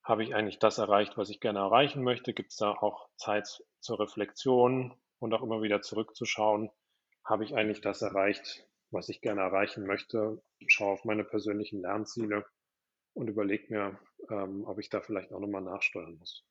[0.02, 2.34] habe ich eigentlich das erreicht, was ich gerne erreichen möchte?
[2.34, 6.70] Gibt es da auch Zeit zur Reflexion und auch immer wieder zurückzuschauen,
[7.24, 10.42] habe ich eigentlich das erreicht, was ich gerne erreichen möchte?
[10.66, 12.44] Schaue auf meine persönlichen Lernziele
[13.14, 13.98] und überlege mir,
[14.30, 16.44] ähm, ob ich da vielleicht auch nochmal nachsteuern muss.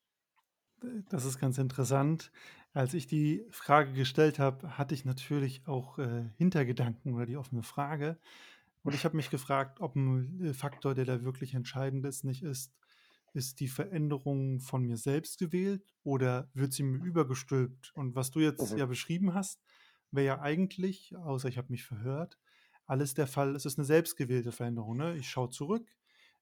[1.09, 2.31] Das ist ganz interessant.
[2.73, 7.63] Als ich die Frage gestellt habe, hatte ich natürlich auch äh, Hintergedanken oder die offene
[7.63, 8.17] Frage.
[8.83, 12.43] Und ich habe mich gefragt, ob ein äh, Faktor, der da wirklich entscheidend ist, nicht
[12.43, 12.73] ist,
[13.33, 17.91] ist die Veränderung von mir selbst gewählt oder wird sie mir übergestülpt?
[17.95, 18.77] Und was du jetzt Mhm.
[18.77, 19.61] ja beschrieben hast,
[20.11, 22.37] wäre ja eigentlich, außer ich habe mich verhört,
[22.85, 23.55] alles der Fall.
[23.55, 24.97] Es ist eine selbstgewählte Veränderung.
[24.97, 25.15] Ne?
[25.17, 25.89] Ich schaue zurück,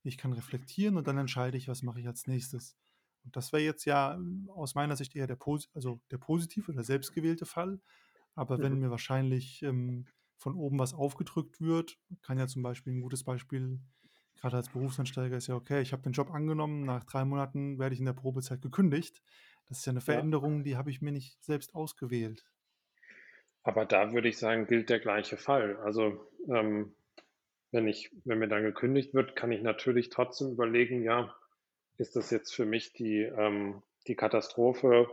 [0.04, 2.78] ich kann reflektieren und dann entscheide ich, was mache ich als nächstes.
[3.24, 6.72] Und das wäre jetzt ja ähm, aus meiner Sicht eher der, Pos also der positive
[6.72, 7.82] oder selbstgewählte Fall.
[8.36, 8.80] Aber wenn Mhm.
[8.80, 13.80] mir wahrscheinlich ähm, von oben was aufgedrückt wird, kann ja zum Beispiel ein gutes Beispiel,
[14.36, 17.94] gerade als Berufsansteiger, ist ja okay, ich habe den Job angenommen, nach drei Monaten werde
[17.94, 19.22] ich in der Probezeit gekündigt.
[19.68, 22.46] Das ist ja eine Ja, Veränderung, die habe ich mir nicht selbst ausgewählt.
[23.64, 25.78] aber da würde ich sagen, gilt der gleiche Fall.
[25.78, 26.96] Also ähm,
[27.72, 31.36] wenn ich, wenn mir dann gekündigt wird, kann ich natürlich trotzdem überlegen, ja,
[31.98, 35.10] ist das jetzt für mich die, ähm, die Katastrophe,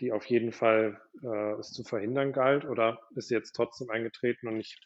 [0.00, 4.48] die auf jeden Fall äh, es zu verhindern galt, oder ist sie jetzt trotzdem eingetreten
[4.48, 4.78] und ich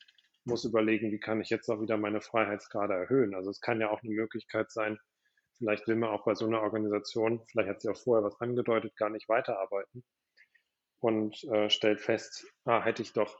[0.46, 3.34] muss überlegen, wie kann ich jetzt auch wieder meine Freiheitsgrade erhöhen?
[3.34, 4.98] Also es kann ja auch eine Möglichkeit sein,
[5.58, 8.96] vielleicht will man auch bei so einer Organisation, vielleicht hat sie auch vorher was angedeutet,
[8.96, 10.04] gar nicht weiterarbeiten
[11.00, 13.38] und äh, stellt fest, ah, hätte ich doch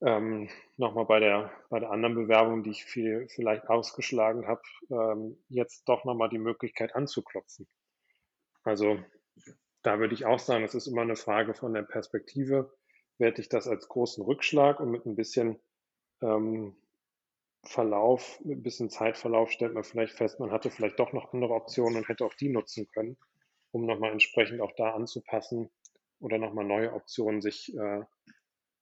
[0.00, 5.38] ähm, nochmal bei der, bei der anderen Bewerbung, die ich viel, vielleicht ausgeschlagen habe, ähm,
[5.48, 7.68] jetzt doch nochmal die Möglichkeit anzuklopfen.
[8.64, 8.98] Also
[9.82, 12.72] da würde ich auch sagen, es ist immer eine Frage von der Perspektive.
[13.18, 15.60] Werte ich das als großen Rückschlag und mit ein bisschen
[16.22, 16.76] ähm,
[17.64, 21.98] Verlauf, ein bisschen Zeitverlauf stellt man vielleicht fest, man hatte vielleicht doch noch andere Optionen
[21.98, 23.16] und hätte auch die nutzen können,
[23.70, 25.70] um nochmal entsprechend auch da anzupassen
[26.18, 28.02] oder nochmal neue Optionen sich, äh,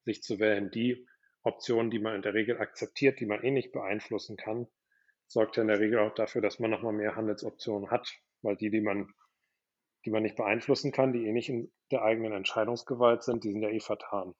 [0.05, 0.71] sich zu wählen.
[0.71, 1.07] Die
[1.43, 4.67] Optionen, die man in der Regel akzeptiert, die man eh nicht beeinflussen kann,
[5.27, 8.11] sorgt ja in der Regel auch dafür, dass man nochmal mehr Handelsoptionen hat,
[8.43, 9.13] weil die, die man,
[10.05, 13.63] die man nicht beeinflussen kann, die eh nicht in der eigenen Entscheidungsgewalt sind, die sind
[13.63, 14.35] ja eh vertan.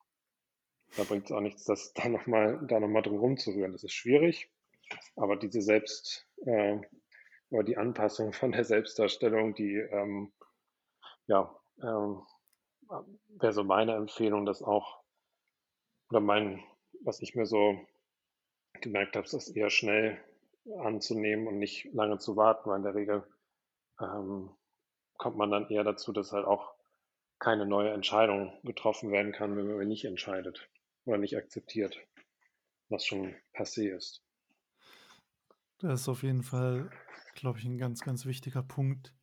[0.97, 3.73] Da bringt es auch nichts, das da nochmal da noch mal drum rumzurühren.
[3.73, 4.51] Das ist schwierig,
[5.17, 6.79] aber diese Selbst, äh,
[7.51, 10.33] oder die Anpassung von der Selbstdarstellung, die, ähm,
[11.27, 12.23] ja, ähm,
[13.29, 15.01] wäre so meine Empfehlung, das auch,
[16.11, 16.63] oder mein,
[17.05, 17.79] was ich mir so
[18.81, 20.19] gemerkt habe, ist das eher schnell
[20.81, 23.25] anzunehmen und nicht lange zu warten, weil in der Regel
[24.01, 24.51] ähm,
[25.19, 26.75] kommt man dann eher dazu, dass halt auch
[27.39, 30.69] keine neue Entscheidung getroffen werden kann, wenn man nicht entscheidet
[31.11, 31.99] oder nicht akzeptiert,
[32.89, 34.23] was schon passé ist.
[35.79, 36.91] Das ist auf jeden Fall,
[37.35, 39.15] glaube ich, ein ganz, ganz wichtiger Punkt,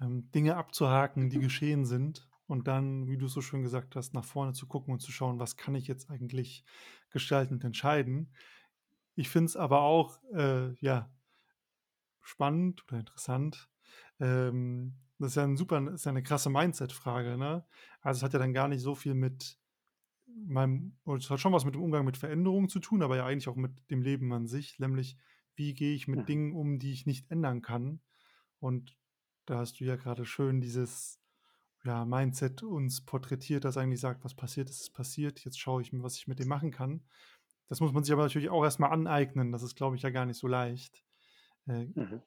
[0.00, 4.24] ähm, Dinge abzuhaken, die geschehen sind und dann, wie du so schön gesagt hast, nach
[4.24, 6.64] vorne zu gucken und zu schauen, was kann ich jetzt eigentlich
[7.10, 8.34] gestalten und entscheiden.
[9.14, 11.12] Ich finde es aber auch, äh, ja,
[12.20, 13.68] spannend oder interessant.
[14.18, 17.66] Ähm, das ist ja ein super, ist ja eine krasse Mindset-Frage, ne?
[18.00, 19.58] Also es hat ja dann gar nicht so viel mit
[20.34, 23.48] meinem, es hat schon was mit dem Umgang mit Veränderungen zu tun, aber ja eigentlich
[23.48, 25.18] auch mit dem Leben an sich, nämlich
[25.56, 26.28] wie gehe ich mit Ja.
[26.28, 28.00] Dingen um, die ich nicht ändern kann.
[28.60, 28.96] Und
[29.46, 31.20] da hast du ja gerade schön dieses
[31.84, 35.44] ja, Mindset uns porträtiert, das eigentlich sagt, was passiert ist, ist passiert.
[35.44, 37.04] Jetzt schaue ich mir, was ich mit dem machen kann.
[37.68, 39.52] Das muss man sich aber natürlich auch erstmal aneignen.
[39.52, 41.04] Das ist, glaube ich, ja gar nicht so leicht.
[41.66, 42.22] Äh, Mhm.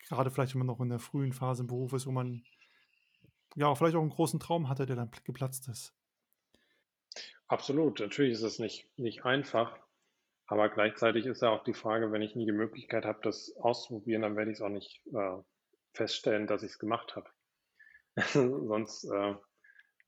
[0.00, 2.42] gerade vielleicht, wenn man noch in der frühen Phase im Beruf ist, wo man
[3.56, 5.94] ja vielleicht auch einen großen Traum hatte, der dann geplatzt ist.
[7.48, 9.78] Absolut, natürlich ist es nicht, nicht einfach,
[10.46, 14.22] aber gleichzeitig ist ja auch die Frage, wenn ich nie die Möglichkeit habe, das auszuprobieren,
[14.22, 15.38] dann werde ich es auch nicht äh,
[15.92, 17.28] feststellen, dass ich es gemacht habe.
[18.32, 19.34] Sonst, äh,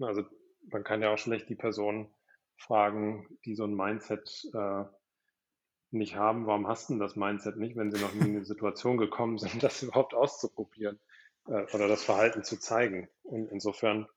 [0.01, 0.25] also
[0.71, 2.15] man kann ja auch schlecht die Person
[2.57, 4.85] fragen, die so ein Mindset äh,
[5.91, 8.97] nicht haben, warum hast du das Mindset nicht, wenn sie noch nie in die Situation
[8.97, 11.01] gekommen sind, das überhaupt auszuprobieren
[11.47, 13.09] äh, oder das Verhalten zu zeigen.
[13.23, 14.09] Und insofern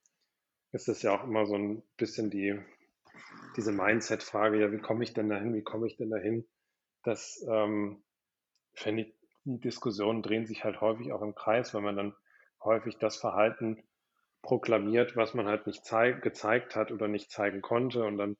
[0.71, 2.59] ist es ja auch immer so ein bisschen die,
[3.55, 6.47] diese Mindset-Frage, ja, wie komme ich denn dahin, wie komme ich denn dahin?
[7.03, 8.03] Das ähm,
[8.73, 12.15] finde ich, die Diskussionen drehen sich halt häufig auch im Kreis, weil man dann
[12.63, 13.83] häufig das Verhalten
[14.41, 18.37] proklamiert, was man halt nicht zeig, gezeigt hat oder nicht zeigen konnte und dann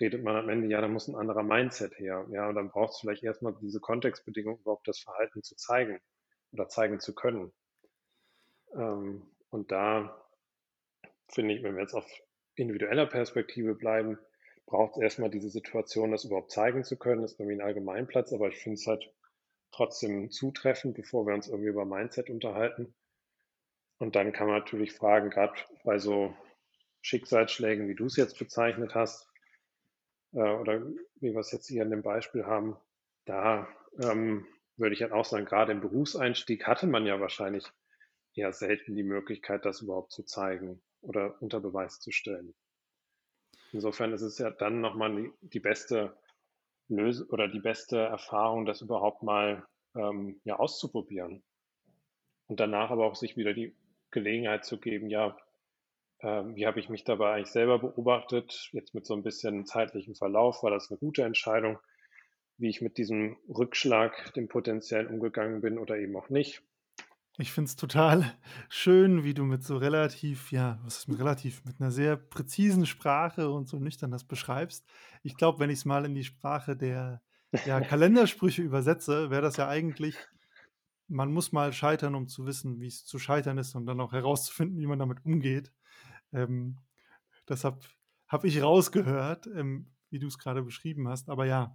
[0.00, 2.26] redet man am Ende, ja, da muss ein anderer Mindset her.
[2.30, 6.00] Ja, und dann braucht es vielleicht erstmal diese Kontextbedingung, überhaupt das Verhalten zu zeigen
[6.52, 7.52] oder zeigen zu können.
[8.74, 10.24] Ähm, und da
[11.28, 12.06] finde ich, wenn wir jetzt auf
[12.60, 14.18] individueller Perspektive bleiben,
[14.66, 17.22] braucht es erstmal diese Situation, das überhaupt zeigen zu können.
[17.22, 19.12] Das ist irgendwie ein Allgemeinplatz, aber ich finde es halt
[19.72, 22.94] trotzdem zutreffend, bevor wir uns irgendwie über Mindset unterhalten.
[23.98, 26.34] Und dann kann man natürlich fragen, gerade bei so
[27.02, 29.28] Schicksalsschlägen, wie du es jetzt bezeichnet hast,
[30.32, 30.82] äh, oder
[31.16, 32.76] wie wir es jetzt hier in dem Beispiel haben,
[33.26, 33.68] da
[34.00, 34.46] ähm,
[34.76, 37.66] würde ich halt auch sagen, gerade im Berufseinstieg hatte man ja wahrscheinlich
[38.34, 42.54] eher selten die Möglichkeit, das überhaupt zu zeigen oder unter Beweis zu stellen.
[43.72, 46.16] Insofern ist es ja dann nochmal die, die beste
[46.88, 51.42] Lösung oder die beste Erfahrung, das überhaupt mal ähm, ja, auszuprobieren.
[52.46, 53.76] Und danach aber auch sich wieder die
[54.10, 55.36] Gelegenheit zu geben, ja,
[56.18, 58.70] äh, wie habe ich mich dabei eigentlich selber beobachtet?
[58.72, 61.78] Jetzt mit so ein bisschen zeitlichem Verlauf, war das eine gute Entscheidung,
[62.58, 66.62] wie ich mit diesem Rückschlag, dem potenziellen umgegangen bin oder eben auch nicht.
[67.40, 68.30] Ich finde es total
[68.68, 72.84] schön, wie du mit so relativ, ja, was ist mit relativ, mit einer sehr präzisen
[72.84, 74.86] Sprache und so nüchtern das beschreibst.
[75.22, 77.22] Ich glaube, wenn ich es mal in die Sprache der
[77.64, 80.16] ja, Kalendersprüche übersetze, wäre das ja eigentlich,
[81.08, 84.12] man muss mal scheitern, um zu wissen, wie es zu scheitern ist und dann auch
[84.12, 85.72] herauszufinden, wie man damit umgeht.
[86.32, 86.76] Ähm,
[87.48, 87.82] deshalb
[88.28, 91.30] habe ich rausgehört, ähm, wie du es gerade beschrieben hast.
[91.30, 91.74] Aber ja,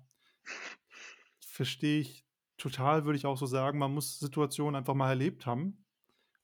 [1.40, 2.25] verstehe ich
[2.58, 3.80] total, würde ich auch so sagen.
[3.80, 5.86] Man muss Situationen einfach mal erlebt haben.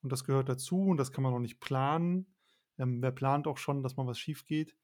[0.01, 2.35] Und das gehört dazu und das kann man auch nicht planen.
[2.77, 4.77] Ähm, wer plant auch schon, dass mal was schief geht?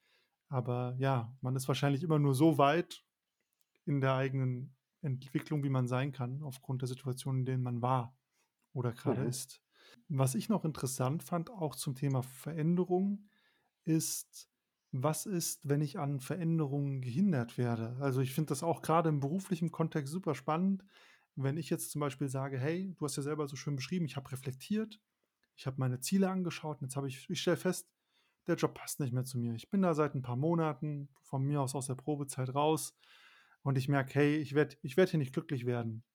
[0.49, 3.05] Aber ja, man ist wahrscheinlich immer nur so weit
[3.85, 8.17] in der eigenen Entwicklung, wie man sein kann, aufgrund der Situation, in denen man war
[8.73, 9.23] oder gerade Mhm.
[9.23, 9.61] ist.
[10.09, 13.29] Was ich noch interessant fand, auch zum Thema Veränderung,
[13.85, 14.49] ist,
[14.91, 17.97] was ist, wenn ich an Veränderungen gehindert werde?
[17.99, 20.83] Also ich finde das auch gerade im beruflichen Kontext super spannend.
[21.37, 24.17] Wenn ich jetzt zum Beispiel sage, hey, du hast ja selber so schön beschrieben, ich
[24.17, 25.01] habe reflektiert,
[25.57, 27.89] Ich habe meine Ziele angeschaut und jetzt habe ich, ich stelle fest,
[28.47, 29.55] der Job passt nicht mehr zu mir.
[29.55, 32.97] Ich bin da seit ein paar Monaten von mir aus aus der Probezeit raus
[33.63, 36.05] und ich merke, hey, ich werde ich werd hier nicht glücklich werden.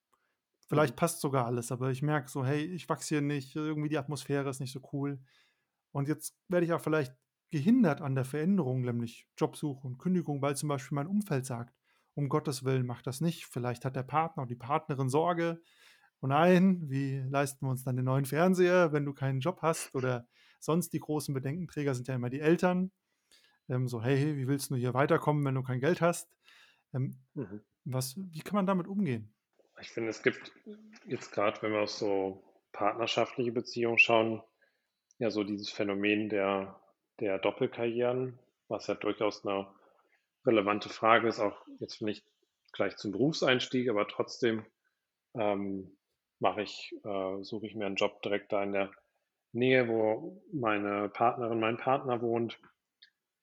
[0.68, 0.97] Vielleicht Mhm.
[0.97, 4.49] passt sogar alles, aber ich merke so, hey, ich wachse hier nicht, irgendwie die Atmosphäre
[4.49, 5.20] ist nicht so cool.
[5.93, 7.14] Und jetzt werde ich auch vielleicht
[7.51, 11.82] gehindert an der Veränderung, nämlich Jobsuche und Kündigung, weil zum Beispiel mein Umfeld sagt,
[12.15, 13.47] um Gottes Willen, mach das nicht.
[13.47, 15.63] Vielleicht hat der Partner oder die Partnerin Sorge.
[16.21, 19.95] Oh nein, wie leisten wir uns dann den neuen Fernseher, wenn du keinen Job hast?
[19.95, 20.27] Oder
[20.61, 22.93] sonst die großen Bedenkenträger sind ja immer die Eltern.
[23.69, 26.29] Ähm, so, hey, wie willst du hier weiterkommen, wenn du kein Geld hast?
[26.95, 27.61] Ähm, Mhm.
[27.85, 29.35] was, wie kann man damit umgehen?
[29.81, 30.53] Ich finde, es gibt
[31.09, 34.43] jetzt gerade, wenn wir auf so partnerschaftliche Beziehungen schauen,
[35.19, 36.81] ja so dieses Phänomen der,
[37.21, 38.39] der Doppelkarrieren,
[38.69, 39.67] was ja durchaus eine
[40.45, 42.24] relevante Frage ist, auch jetzt nicht
[42.72, 44.64] gleich zum Berufseinstieg, aber trotzdem
[45.34, 45.97] ähm,
[46.38, 48.90] mache ich, äh, suche ich mir einen Job direkt da in der
[49.53, 52.59] Nähe, wo meine Partnerin, mein Partner wohnt.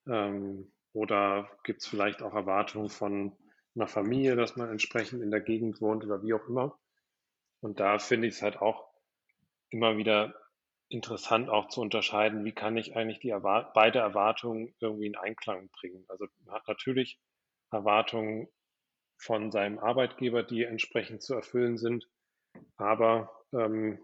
[0.07, 3.37] Ähm, oder gibt es vielleicht auch Erwartungen von
[3.75, 6.77] einer Familie, dass man entsprechend in der Gegend wohnt oder wie auch immer.
[7.61, 8.89] Und da finde ich es halt auch
[9.69, 10.33] immer wieder
[10.89, 15.69] interessant auch zu unterscheiden, wie kann ich eigentlich die Erwart beide Erwartungen irgendwie in Einklang
[15.69, 16.03] bringen.
[16.07, 17.19] Also man hat natürlich
[17.71, 18.47] Erwartungen
[19.17, 22.09] von seinem Arbeitgeber, die entsprechend zu erfüllen sind,
[22.77, 23.99] aber ähm,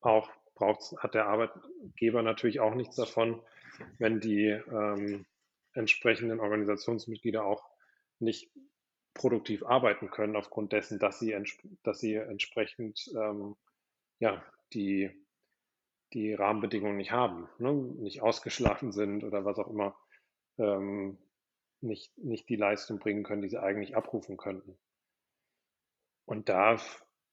[0.00, 3.42] auch braucht's, hat der Arbeitgeber natürlich auch nichts davon,
[3.98, 5.26] wenn die ähm,
[5.74, 7.68] entsprechenden Organisationsmitglieder auch
[8.20, 8.50] nicht
[9.14, 11.36] produktiv arbeiten können aufgrund dessen, dass sie,
[11.82, 13.56] dass sie entsprechend ähm,
[14.20, 15.10] ja, die
[16.14, 17.72] die Rahmenbedingungen nicht haben, ne?
[17.72, 19.96] nicht ausgeschlafen sind oder was auch immer,
[20.58, 21.18] ähm,
[21.80, 24.78] nicht, nicht die Leistung bringen können, die sie eigentlich abrufen könnten.
[26.24, 26.78] Und da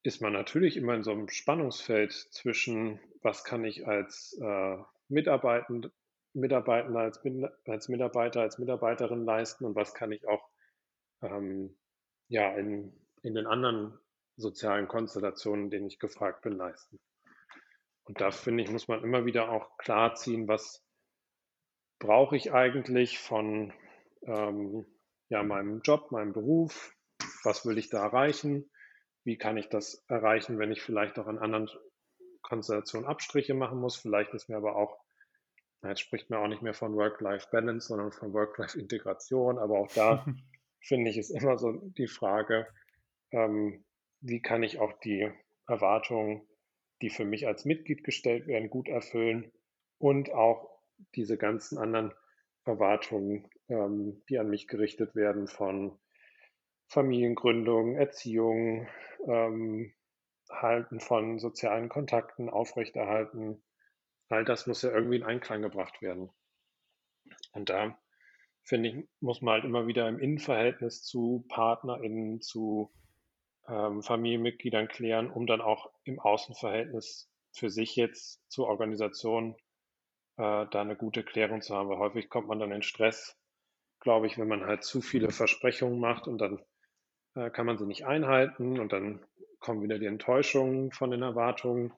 [0.03, 4.77] ist man natürlich immer in so einem Spannungsfeld zwischen, was kann ich als äh,
[5.07, 5.91] Mitarbeitend,
[6.33, 7.21] Mitarbeitender, als,
[7.65, 10.47] als Mitarbeiter, als Mitarbeiterin leisten und was kann ich auch
[11.21, 11.75] ähm,
[12.27, 13.97] ja, in, in den anderen
[14.37, 16.99] sozialen Konstellationen, denen ich gefragt bin, leisten.
[18.09, 20.83] Und da finde ich, muss man immer wieder auch klar ziehen, was
[21.99, 23.71] brauche ich eigentlich von
[24.23, 24.87] ähm,
[25.29, 26.95] ja, meinem Job, meinem Beruf,
[27.43, 28.67] was will ich da erreichen,
[29.25, 31.69] wie kann ich das erreichen, wenn ich vielleicht auch in anderen
[32.41, 33.95] Konstellationen Abstriche machen muss.
[33.95, 34.97] Vielleicht ist mir aber auch,
[35.83, 40.25] jetzt spricht man auch nicht mehr von Work-Life-Balance, sondern von Work-Life-Integration, aber auch da
[40.81, 42.65] finde ich es immer so die Frage,
[43.29, 43.85] ähm,
[44.19, 45.31] wie kann ich auch die
[45.67, 46.48] Erwartungen
[47.01, 49.51] die für mich als Mitglied gestellt werden, gut erfüllen
[49.97, 50.69] und auch
[51.15, 52.13] diese ganzen anderen
[52.65, 55.97] Erwartungen, ähm, die an mich gerichtet werden von
[56.87, 58.87] Familiengründung, Erziehung,
[59.27, 59.93] ähm,
[60.49, 63.63] Halten von sozialen Kontakten, aufrechterhalten.
[64.29, 66.29] All das muss ja irgendwie in Einklang gebracht werden.
[67.51, 67.99] Und da
[68.63, 72.91] finde ich, muss man halt immer wieder im Innenverhältnis zu PartnerInnen, zu
[73.69, 79.55] ähm, Familienmitgliedern klären, um dann auch im Außenverhältnis für sich jetzt zur Organisation
[80.37, 81.89] äh, da eine gute Klärung zu haben.
[81.89, 83.37] Weil häufig kommt man dann in Stress,
[83.99, 86.59] glaube ich, wenn man halt zu viele Versprechungen macht und dann
[87.35, 89.25] äh, kann man sie nicht einhalten und dann
[89.59, 91.93] kommen wieder die Enttäuschungen von den Erwartungen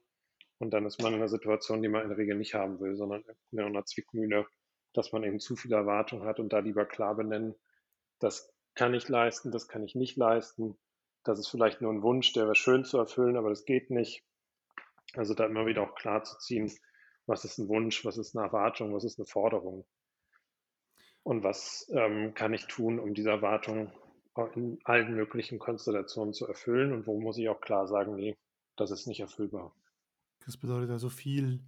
[0.58, 2.96] und dann ist man in einer Situation, die man in der Regel nicht haben will,
[2.96, 4.46] sondern in einer Zwickmühle,
[4.92, 7.54] dass man eben zu viele Erwartungen hat und da lieber klar benennen,
[8.18, 10.76] das kann ich leisten, das kann ich nicht leisten
[11.24, 14.24] das ist vielleicht nur ein Wunsch, der wäre schön zu erfüllen, aber das geht nicht.
[15.14, 16.72] Also da immer wieder auch klar zu ziehen,
[17.26, 19.86] was ist ein Wunsch, was ist eine Erwartung, was ist eine Forderung.
[21.22, 23.92] Und was ähm, kann ich tun, um diese Erwartung
[24.54, 28.36] in allen möglichen Konstellationen zu erfüllen und wo muss ich auch klar sagen, nee,
[28.76, 29.74] das ist nicht erfüllbar.
[30.44, 31.60] Das bedeutet also viel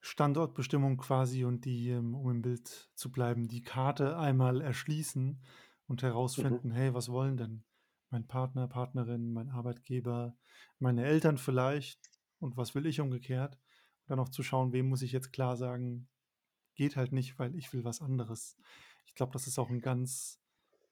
[0.00, 5.42] Standortbestimmung quasi und die, ähm, um im Bild zu bleiben, die Karte einmal erschließen
[5.88, 6.72] und herausfinden, mhm.
[6.72, 7.64] hey, was wollen denn
[8.12, 10.36] mein Partner, Partnerin, mein Arbeitgeber,
[10.78, 11.98] meine Eltern vielleicht
[12.38, 13.54] und was will ich umgekehrt.
[14.02, 16.08] Und dann auch zu schauen, wem muss ich jetzt klar sagen,
[16.74, 18.56] geht halt nicht, weil ich will was anderes.
[19.06, 20.40] Ich glaube, das ist auch ein ganz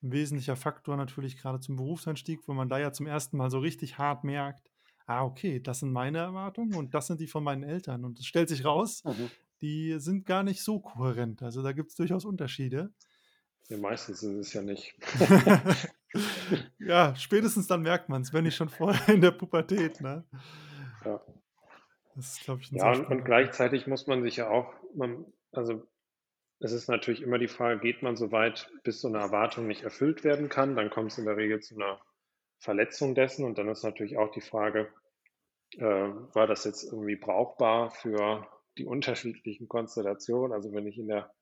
[0.01, 3.99] wesentlicher Faktor natürlich gerade zum Berufseinstieg, wo man da ja zum ersten Mal so richtig
[3.99, 4.71] hart merkt,
[5.07, 8.05] ah, okay, das sind meine Erwartungen und das sind die von meinen Eltern.
[8.05, 9.31] Und es stellt sich raus, mhm.
[9.61, 11.43] die sind gar nicht so kohärent.
[11.43, 12.93] Also da gibt es durchaus Unterschiede.
[13.68, 14.95] Ja, meistens sind es ja nicht.
[16.78, 20.00] ja, spätestens dann merkt man es, wenn nicht schon vorher in der Pubertät.
[20.00, 20.24] Ne?
[21.04, 21.20] Ja.
[22.16, 25.24] Das ist, glaube ich, ein Ja, und, und gleichzeitig muss man sich ja auch, man,
[25.52, 25.86] also
[26.58, 29.82] es ist natürlich immer die Frage, geht man so weit, bis so eine Erwartung nicht
[29.82, 32.00] erfüllt werden kann, dann kommt es in der Regel zu einer
[32.58, 34.92] Verletzung dessen und dann ist natürlich auch die Frage,
[35.78, 38.46] äh, war das jetzt irgendwie brauchbar für
[38.76, 40.52] die unterschiedlichen Konstellationen.
[40.52, 41.32] Also wenn ich in der,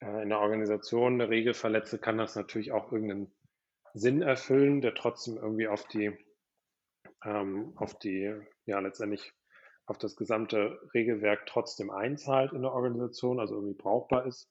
[0.00, 3.32] äh, in der Organisation eine Regel verletze, kann das natürlich auch irgendeinen
[3.94, 6.16] Sinn erfüllen, der trotzdem irgendwie auf die,
[7.24, 8.34] ähm, auf die,
[8.66, 9.32] ja, letztendlich
[9.86, 14.48] auf das gesamte Regelwerk trotzdem einzahlt in der Organisation, also irgendwie brauchbar ist.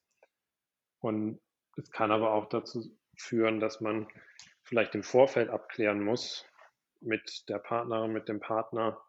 [1.00, 1.40] Und
[1.78, 2.84] es kann aber auch dazu
[3.16, 4.08] führen, dass man
[4.64, 6.46] vielleicht im Vorfeld abklären muss
[7.00, 9.02] mit der Partnerin, mit dem Partner,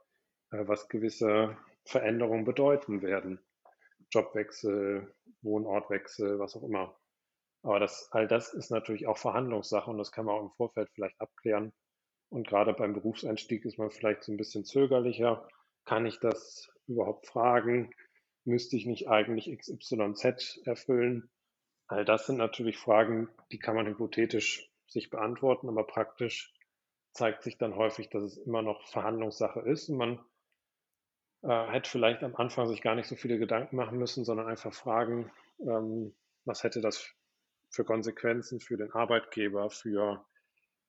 [0.53, 3.41] äh, was gewisse Veränderungen bedeuten werden.
[4.11, 5.13] Jobwechsel,
[5.43, 7.00] Wohnortwechsel, was auch immer.
[7.63, 10.89] Aber das, all das ist natürlich auch Verhandlungssache und das kann man auch im Vorfeld
[10.95, 11.73] vielleicht abklären.
[12.31, 15.47] Und gerade beim Berufseinstieg ist man vielleicht so ein bisschen zögerlicher.
[15.85, 17.91] Kann ich das überhaupt fragen?
[18.45, 21.31] Müsste ich nicht eigentlich XYZ erfüllen?
[21.89, 26.55] All das sind natürlich Fragen, die kann man hypothetisch sich beantworten, aber praktisch
[27.13, 30.25] zeigt sich dann häufig, dass es immer noch Verhandlungssache ist und man
[31.43, 34.73] äh, hätte vielleicht am Anfang sich gar nicht so viele Gedanken machen müssen, sondern einfach
[34.73, 37.13] fragen, ähm, was hätte das
[37.71, 40.27] für Konsequenzen für den Arbeitgeber, für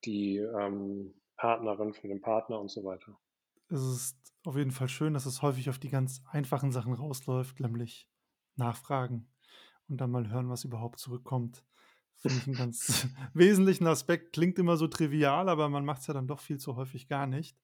[0.06, 3.20] die ähm, Partnerin, für den Partner und so weiter.
[3.70, 7.60] Es ist auf jeden Fall schön, dass es häufig auf die ganz einfachen Sachen rausläuft,
[7.60, 8.10] nämlich
[8.56, 9.30] nachfragen
[9.88, 11.66] und dann mal hören, was überhaupt zurückkommt.
[12.18, 14.34] Finde ich einen ganz wesentlichen Aspekt.
[14.34, 17.28] Klingt immer so trivial, aber man macht es ja dann doch viel zu häufig gar
[17.28, 17.58] nicht.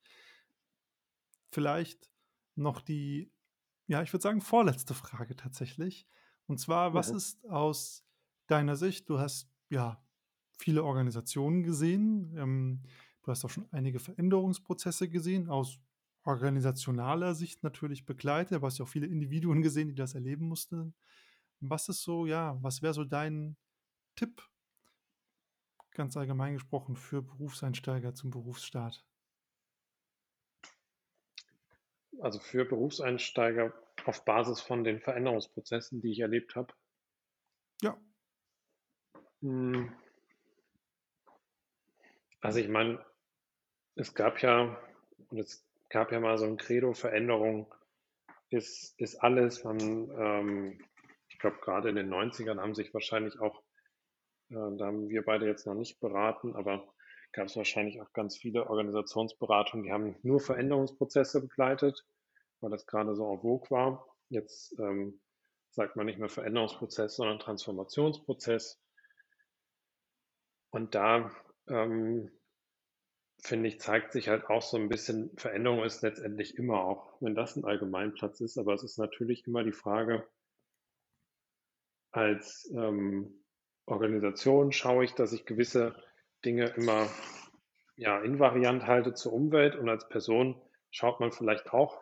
[1.51, 2.11] Vielleicht
[2.55, 3.33] noch die,
[3.87, 6.07] ja, ich würde sagen, vorletzte Frage tatsächlich.
[6.47, 7.11] Und zwar, was Mhm.
[7.11, 8.06] ist aus
[8.47, 10.03] deiner Sicht, du hast ja
[10.57, 12.83] viele Organisationen gesehen, ähm,
[13.23, 15.79] du hast auch schon einige Veränderungsprozesse gesehen, aus
[16.23, 20.93] organisationaler Sicht natürlich begleitet, aber hast ja auch viele Individuen gesehen, die das erleben mussten.
[21.59, 23.55] Was ist so, ja, was wäre so dein
[24.15, 24.43] Tipp,
[25.91, 29.05] ganz allgemein gesprochen, für Berufseinsteiger zum Berufsstart?
[32.19, 33.73] Also für Berufseinsteiger
[34.05, 36.73] auf Basis von den Veränderungsprozessen, die ich erlebt habe.
[37.81, 37.97] Ja.
[39.41, 39.91] Hm.
[42.41, 43.03] Also ich meine,
[43.95, 44.79] es gab ja,
[45.29, 47.73] und es gab ja mal so ein Credo, Veränderung
[48.49, 49.63] ist, ist alles.
[49.63, 50.85] Man, ähm,
[51.29, 53.61] ich glaube, gerade in den 90ern haben sich wahrscheinlich auch,
[54.49, 56.87] äh, da haben wir beide jetzt noch nicht beraten, aber
[57.33, 62.05] gab es wahrscheinlich auch ganz viele Organisationsberatungen, die haben nur Veränderungsprozesse begleitet,
[62.61, 64.07] weil das gerade so en vogue war.
[64.29, 65.19] Jetzt ähm,
[65.71, 68.79] sagt man nicht mehr Veränderungsprozess, sondern Transformationsprozess.
[70.77, 71.31] Und da
[71.69, 72.29] ähm,
[73.41, 77.33] finde ich, zeigt sich halt auch so ein bisschen, Veränderung ist letztendlich immer auch, wenn
[77.33, 80.27] das ein Allgemeinplatz ist, aber es ist natürlich immer die Frage,
[82.11, 83.43] als ähm,
[83.87, 85.95] Organisation schaue ich, dass ich gewisse
[86.45, 87.09] Dinge immer
[87.95, 90.61] ja, invariant halte zur Umwelt und als Person
[90.91, 91.99] schaut man vielleicht auch,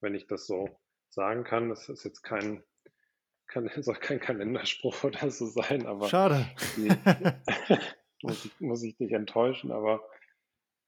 [0.00, 2.64] wenn ich das so sagen kann, das ist jetzt kein,
[3.46, 6.44] kein soll kein Kalenderspruch oder so sein, aber Schade.
[6.76, 6.88] die,
[8.22, 10.08] muss, ich, muss ich dich enttäuschen, aber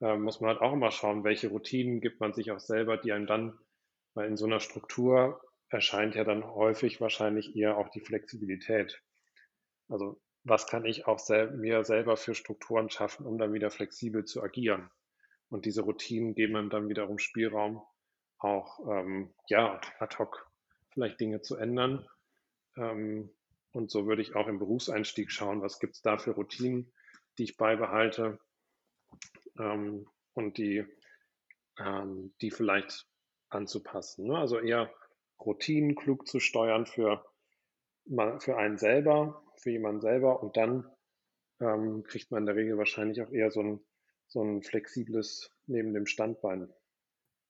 [0.01, 3.13] äh, muss man halt auch immer schauen, welche Routinen gibt man sich auch selber, die
[3.13, 3.59] einem dann,
[4.15, 9.03] weil in so einer Struktur erscheint ja dann häufig wahrscheinlich eher auch die Flexibilität.
[9.89, 14.25] Also was kann ich auch sel mir selber für Strukturen schaffen, um dann wieder flexibel
[14.25, 14.91] zu agieren?
[15.51, 17.83] Und diese Routinen geben einem dann wiederum Spielraum,
[18.39, 20.51] auch ähm, ja ad hoc
[20.91, 22.07] vielleicht Dinge zu ändern.
[22.77, 23.31] Ähm,
[23.73, 26.93] und so würde ich auch im Berufseinstieg schauen, was gibt es da für Routinen,
[27.39, 28.39] die ich beibehalte
[29.59, 30.85] ähm, und die,
[31.79, 33.07] ähm, die vielleicht
[33.49, 34.27] anzupassen.
[34.27, 34.37] Ne?
[34.37, 34.93] Also eher
[35.41, 37.25] Routinen klug zu steuern für,
[38.41, 40.91] für einen selber, für jemanden selber und dann
[41.61, 43.81] ähm, kriegt man in der Regel wahrscheinlich auch eher so ein,
[44.27, 46.73] so ein flexibles neben dem Standbein.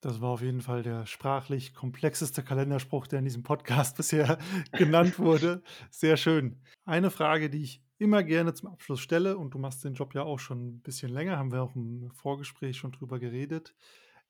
[0.00, 4.38] Das war auf jeden Fall der sprachlich komplexeste Kalenderspruch, der in diesem Podcast bisher
[4.72, 5.62] genannt wurde.
[5.90, 6.62] Sehr schön.
[6.84, 10.22] Eine Frage, die ich immer gerne zum Abschluss stelle, und du machst den Job ja
[10.22, 13.74] auch schon ein bisschen länger, haben wir auch im Vorgespräch schon drüber geredet,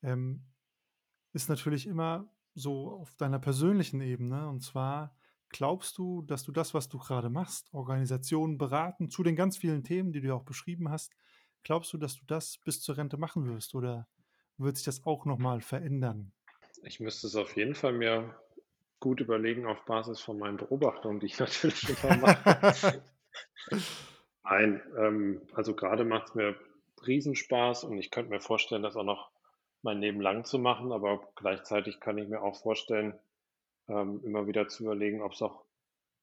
[0.02, 0.44] ähm,
[1.32, 4.48] ist natürlich immer so auf deiner persönlichen Ebene.
[4.48, 5.14] Und zwar,
[5.50, 9.84] glaubst du, dass du das, was du gerade machst, Organisationen beraten, zu den ganz vielen
[9.84, 11.12] Themen, die du ja auch beschrieben hast,
[11.62, 14.08] glaubst du, dass du das bis zur Rente machen wirst oder
[14.56, 16.32] wird sich das auch nochmal verändern?
[16.82, 18.34] Ich müsste es auf jeden Fall mir
[19.00, 23.02] gut überlegen auf Basis von meinen Beobachtungen, die ich natürlich immer mache.
[24.44, 26.56] Nein, ähm, also gerade macht es mir
[27.06, 29.30] Riesenspaß und ich könnte mir vorstellen, das auch noch
[29.82, 33.18] mein Leben lang zu machen, aber gleichzeitig kann ich mir auch vorstellen,
[33.88, 35.64] ähm, immer wieder zu überlegen, ob es auch,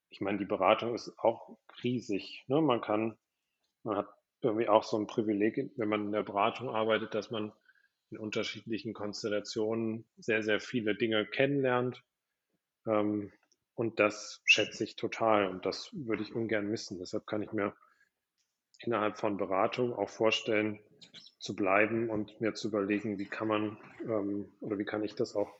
[0.10, 2.44] ich meine, die Beratung ist auch riesig.
[2.48, 2.62] Ne?
[2.62, 3.18] Man kann,
[3.84, 4.10] man hat
[4.42, 7.52] irgendwie auch so ein Privileg, wenn man in der Beratung arbeitet, dass man
[8.12, 12.04] in unterschiedlichen Konstellationen sehr, sehr viele Dinge kennenlernt.
[12.86, 13.32] Ähm,
[13.76, 16.98] und das schätze ich total und das würde ich ungern missen.
[16.98, 17.76] Deshalb kann ich mir
[18.80, 20.80] innerhalb von Beratung auch vorstellen,
[21.40, 25.36] zu bleiben und mir zu überlegen, wie kann man ähm, oder wie kann ich das
[25.36, 25.60] auch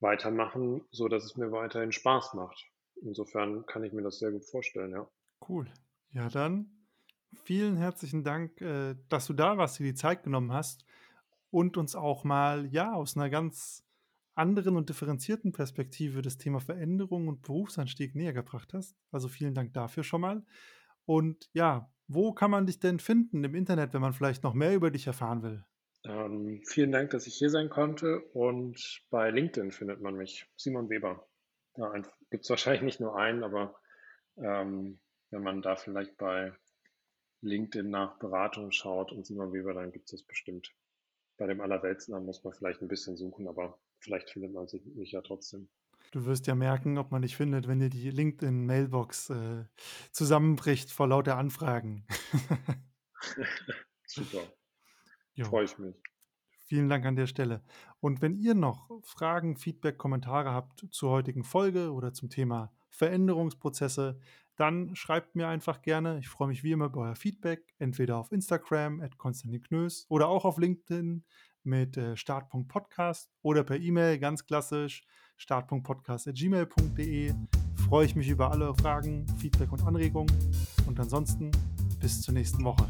[0.00, 2.64] weitermachen, so dass es mir weiterhin Spaß macht.
[3.02, 5.08] Insofern kann ich mir das sehr gut vorstellen, ja.
[5.48, 5.66] Cool.
[6.10, 6.70] Ja, dann
[7.44, 10.84] vielen herzlichen Dank, äh, dass du da warst, dir die Zeit genommen hast
[11.50, 13.84] und uns auch mal, ja, aus einer ganz
[14.34, 18.96] anderen und differenzierten Perspektive das Thema Veränderung und Berufsanstieg näher gebracht hast.
[19.10, 20.44] Also vielen Dank dafür schon mal.
[21.04, 24.74] Und ja, wo kann man dich denn finden im Internet, wenn man vielleicht noch mehr
[24.74, 25.64] über dich erfahren will?
[26.04, 30.90] Ähm, vielen Dank, dass ich hier sein konnte und bei LinkedIn findet man mich, Simon
[30.90, 31.28] Weber.
[31.74, 31.92] Da
[32.30, 33.78] gibt es wahrscheinlich nicht nur einen, aber
[34.36, 36.52] ähm, wenn man da vielleicht bei
[37.42, 40.72] LinkedIn nach Beratung schaut und Simon Weber, dann gibt es das bestimmt.
[41.38, 45.12] Bei dem Allerweltsnamen muss man vielleicht ein bisschen suchen, aber vielleicht findet man sich, mich
[45.12, 45.68] ja trotzdem.
[46.10, 49.64] Du wirst ja merken, ob man dich findet, wenn dir die LinkedIn-Mailbox äh,
[50.10, 52.04] zusammenbricht vor lauter Anfragen.
[54.06, 54.42] Super.
[55.42, 55.94] Freue ich mich.
[56.66, 57.62] Vielen Dank an der Stelle.
[58.00, 64.18] Und wenn ihr noch Fragen, Feedback, Kommentare habt zur heutigen Folge oder zum Thema Veränderungsprozesse,
[64.56, 66.18] dann schreibt mir einfach gerne.
[66.18, 70.28] Ich freue mich wie immer über euer Feedback, entweder auf Instagram at Konstantin Knös oder
[70.28, 71.24] auch auf LinkedIn
[71.64, 75.04] mit äh, start.podcast oder per E-Mail ganz klassisch
[75.36, 77.34] start.podcast.gmail.de.
[77.88, 80.32] Freue ich mich über alle Fragen, Feedback und Anregungen.
[80.86, 81.50] Und ansonsten
[82.00, 82.86] bis zur nächsten Woche.